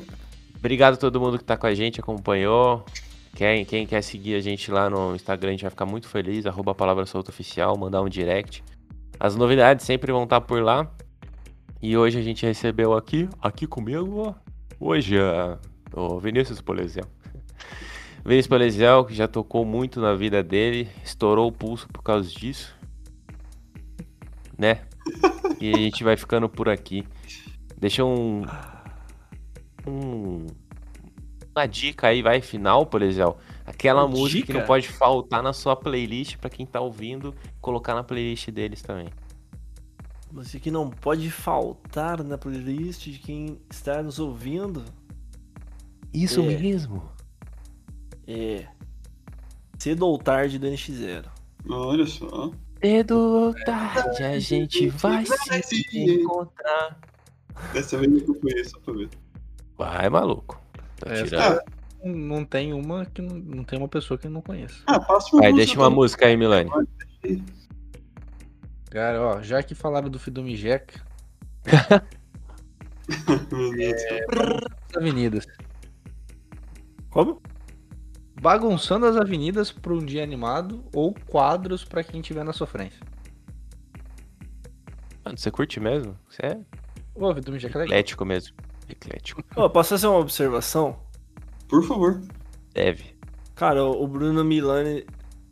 [0.57, 2.85] Obrigado a todo mundo que tá com a gente, acompanhou.
[3.35, 6.45] Quem, quem quer seguir a gente lá no Instagram, a gente vai ficar muito feliz.
[6.45, 8.63] Arroba Palavra Solta Oficial, mandar um direct.
[9.19, 10.89] As novidades sempre vão estar por lá.
[11.81, 14.35] E hoje a gente recebeu aqui, aqui comigo,
[14.79, 15.59] hoje, a-
[15.93, 17.05] o Vinícius Polesiel.
[18.27, 22.75] Vinícius Polesiel, que já tocou muito na vida dele, estourou o pulso por causa disso.
[24.57, 24.81] Né?
[25.61, 27.07] E a gente vai ficando por aqui.
[27.77, 28.41] Deixa um,
[29.87, 30.45] um-
[31.55, 33.37] uma dica aí, vai, final, exemplo.
[33.65, 34.59] Aquela Uma música que dica?
[34.59, 39.07] não pode faltar na sua playlist pra quem tá ouvindo, colocar na playlist deles também.
[40.31, 44.83] Você que não pode faltar na playlist de quem está nos ouvindo
[46.13, 46.43] Isso É.
[46.43, 47.09] mesmo.
[48.27, 48.65] É
[49.79, 51.25] Cedo ou Tarde do NX0.
[51.69, 52.51] Olha só.
[52.81, 56.99] Cedo ou tarde a gente vai se encontrar.
[57.73, 59.09] Dessa vez eu conheço, só pra ver.
[59.77, 60.61] Vai, maluco.
[60.99, 61.61] Tá É, tirando.
[62.03, 64.81] Não- Não tem uma que não, não tem uma pessoa que eu não conheça.
[64.85, 66.69] Ah, passa uma Vai, música deixa uma música aí, Milani.
[68.91, 70.55] Cara, ó, já que falaram do Fidume
[73.75, 74.27] céu.
[74.89, 75.45] as avenidas.
[77.09, 77.41] Como?
[78.41, 82.99] Bagunçando as avenidas para um dia animado ou quadros para quem tiver na sofrência.
[85.25, 86.17] Mano, você curte mesmo?
[86.29, 86.59] Você é
[87.15, 88.55] Ô, Mijaca é eclético mesmo.
[88.87, 89.43] Eclético.
[89.55, 90.97] Ó, posso fazer uma observação?
[91.67, 92.21] Por favor.
[92.73, 93.17] Deve.
[93.55, 95.03] Cara, o Bruno Milani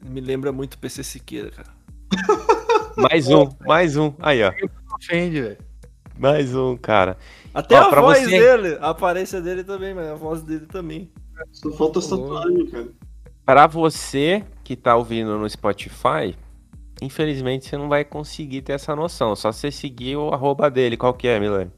[0.05, 1.69] me lembra muito PC Siqueira, cara.
[2.95, 4.13] Mais um, mais um.
[4.19, 4.53] Aí, ó.
[4.95, 5.57] Ofende, velho.
[6.17, 7.17] Mais um, cara.
[7.53, 11.11] Até Ó, a voz você- dele, a aparência dele também, mas a voz dele também.
[11.51, 12.87] Só falta tatuagens, cara.
[13.45, 16.35] Pra você que tá ouvindo no Spotify,
[17.01, 19.35] infelizmente você não vai conseguir ter essa noção.
[19.35, 20.97] Só você seguir o arroba dele.
[20.97, 21.71] Qual que é, Milani?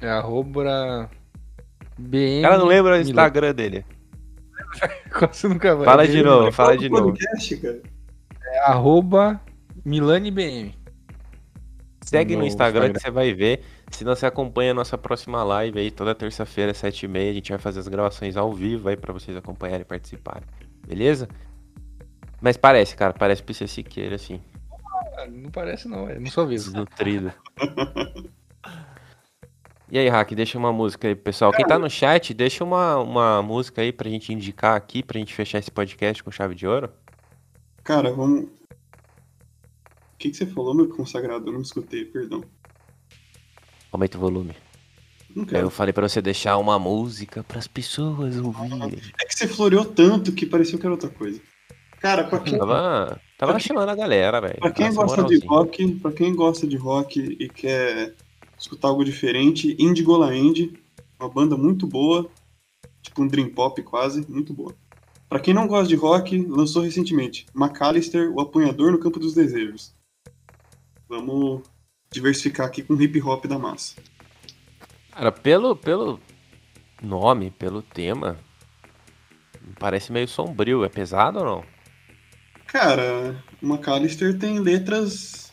[0.00, 1.10] É arroba
[1.98, 2.38] BM.
[2.40, 3.00] O cara não lembra o.
[3.00, 3.84] Instagram dele.
[5.18, 5.84] Quase nunca vai.
[5.84, 7.12] Fala de novo, fala de novo.
[7.12, 7.82] podcast, cara.
[8.46, 9.40] É arroba
[9.84, 10.74] Milani BM.
[12.02, 12.92] Segue no No Instagram, Instagram.
[12.94, 13.62] que você vai ver.
[13.94, 17.30] Se não, você acompanha a nossa próxima live aí, toda terça-feira, às 7h30.
[17.30, 20.42] A gente vai fazer as gravações ao vivo aí pra vocês acompanharem e participarem.
[20.86, 21.28] Beleza?
[22.40, 24.40] Mas parece, cara, parece PC Siqueira, assim,
[25.16, 26.20] Ah, Não parece não, velho.
[26.20, 26.66] Não sou visto.
[26.66, 27.32] desnutrido.
[29.90, 31.52] E aí, Hack, deixa uma música aí, pro pessoal.
[31.52, 35.32] Quem tá no chat, deixa uma, uma música aí pra gente indicar aqui, pra gente
[35.32, 36.90] fechar esse podcast com chave de ouro.
[37.84, 38.44] Cara, vamos.
[38.44, 38.48] O
[40.18, 41.46] que, que você falou, meu consagrado?
[41.48, 42.42] Eu não escutei, perdão.
[43.94, 44.56] Aumenta o volume.
[45.52, 49.00] Aí eu falei pra você deixar uma música pras pessoas ouvirem.
[49.20, 51.40] É que você floreou tanto que pareceu que era outra coisa.
[52.00, 54.58] Cara, pra quem, Tava, tava Pra chamando a galera, velho.
[54.58, 58.16] pra quem gosta de rock, para quem gosta de rock e quer
[58.58, 60.30] escutar algo diferente, Indigo La
[61.20, 62.28] uma banda muito boa,
[63.00, 64.74] tipo um dream pop quase, muito boa.
[65.28, 69.94] Pra quem não gosta de rock, lançou recentemente McAllister, o apunhador no campo dos desejos.
[71.08, 71.62] Vamos
[72.14, 73.96] diversificar aqui com hip hop da massa.
[75.10, 76.20] Cara, pelo, pelo
[77.02, 78.38] nome, pelo tema,
[79.78, 80.84] parece meio sombrio.
[80.84, 81.64] É pesado ou não?
[82.66, 85.52] Cara, o McAllister tem letras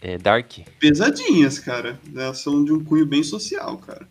[0.00, 0.58] É dark.
[0.78, 2.00] pesadinhas, cara.
[2.14, 4.08] Elas são de um cunho bem social, cara.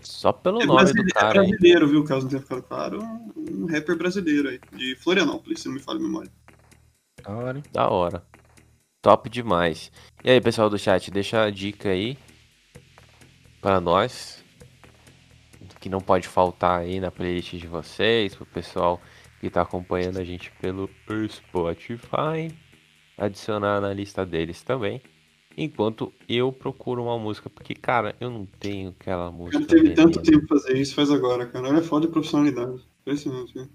[0.00, 1.56] Só pelo É, nome do é cara, hein?
[1.58, 2.04] brasileiro, viu?
[2.04, 3.02] Caso não tenha ficado claro.
[3.36, 6.30] Um rapper brasileiro aí, de Florianópolis, se não me falha a memória.
[7.24, 7.64] Da hora, hein?
[7.72, 8.26] Da hora.
[9.02, 9.90] Top demais.
[10.22, 12.16] E aí, pessoal do chat, deixa a dica aí
[13.60, 14.44] para nós.
[15.80, 19.00] Que não pode faltar aí na playlist de vocês, pro pessoal
[19.40, 20.88] que tá acompanhando a gente pelo
[21.28, 22.56] Spotify.
[23.18, 25.02] Adicionar na lista deles também.
[25.56, 29.66] Enquanto eu procuro uma música, porque, cara, eu não tenho aquela música.
[29.66, 30.40] cara teve tanto veneno.
[30.40, 31.68] tempo fazer isso, faz agora, cara.
[31.68, 32.80] Olha a falta de profissionalidade.
[33.00, 33.68] Impressionante, viu?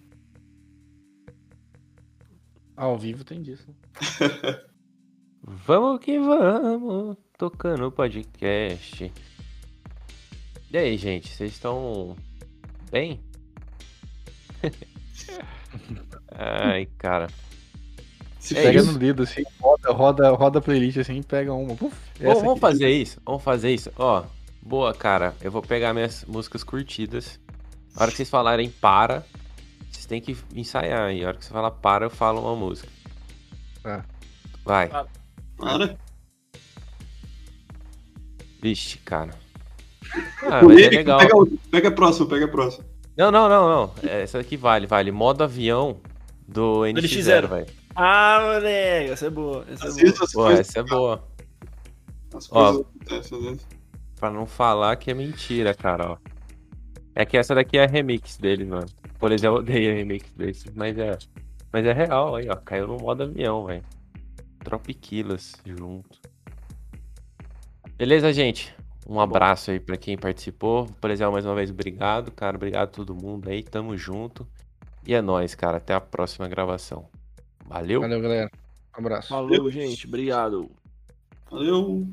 [2.77, 3.67] Ao vivo tem disso.
[5.49, 9.11] Vamos que vamos, tocando podcast.
[10.69, 12.17] E aí, gente, vocês estão
[12.91, 13.21] bem?
[16.35, 17.27] Ai, cara.
[18.39, 18.91] Se É pega isso.
[18.91, 21.75] no dedo assim, roda, roda, roda a playlist assim e pega uma.
[21.75, 22.59] Puf, Vamos, essa vamos aqui.
[22.61, 23.91] fazer isso, vamos fazer isso.
[23.97, 24.25] Ó,
[24.61, 25.33] boa, cara.
[25.41, 27.39] Eu vou pegar minhas músicas curtidas.
[27.95, 29.23] A hora que vocês falarem para,
[29.89, 31.11] vocês têm que ensaiar.
[31.13, 32.89] E a hora que você falar para, eu falo uma música.
[33.81, 34.05] Tá.
[34.65, 34.89] Vai.
[35.57, 35.97] Para.
[38.61, 39.31] Vixe, cara.
[40.43, 41.19] Ah, mas é legal.
[41.19, 41.57] Pega, outra.
[41.71, 42.85] pega a próxima, pega a próxima.
[43.17, 43.93] Não, não, não, não.
[44.09, 45.11] Essa aqui vale, vale.
[45.11, 45.99] Modo avião
[46.47, 47.01] do NX0,
[47.43, 47.47] NX0.
[47.47, 47.67] velho.
[47.95, 49.65] Ah, moleque, essa é boa.
[49.69, 50.03] Essa é Às boa.
[50.05, 51.23] vezes as Pô, coisas, essa é boa.
[52.35, 52.83] as Ó.
[54.19, 56.17] Pra não falar que é mentira, cara, ó.
[57.15, 58.85] É que essa daqui é a remix dele, mano.
[59.19, 61.17] Por exemplo, eu odeio a remix desse, mas é.
[61.73, 62.55] Mas é real aí, ó.
[62.55, 63.83] Caiu no modo avião, velho.
[64.67, 66.19] Tropiquilas junto.
[67.95, 68.75] Beleza, gente?
[69.07, 70.87] Um abraço aí pra quem participou.
[70.99, 72.57] Por exemplo, mais uma vez, obrigado, cara.
[72.57, 73.63] Obrigado a todo mundo aí.
[73.63, 74.45] Tamo junto.
[75.07, 75.77] E é nóis, cara.
[75.77, 77.07] Até a próxima gravação.
[77.65, 78.01] Valeu.
[78.01, 78.51] Valeu, galera.
[78.93, 79.29] Um abraço.
[79.29, 80.05] Falou, gente.
[80.05, 80.69] Obrigado.
[81.49, 82.05] Valeu.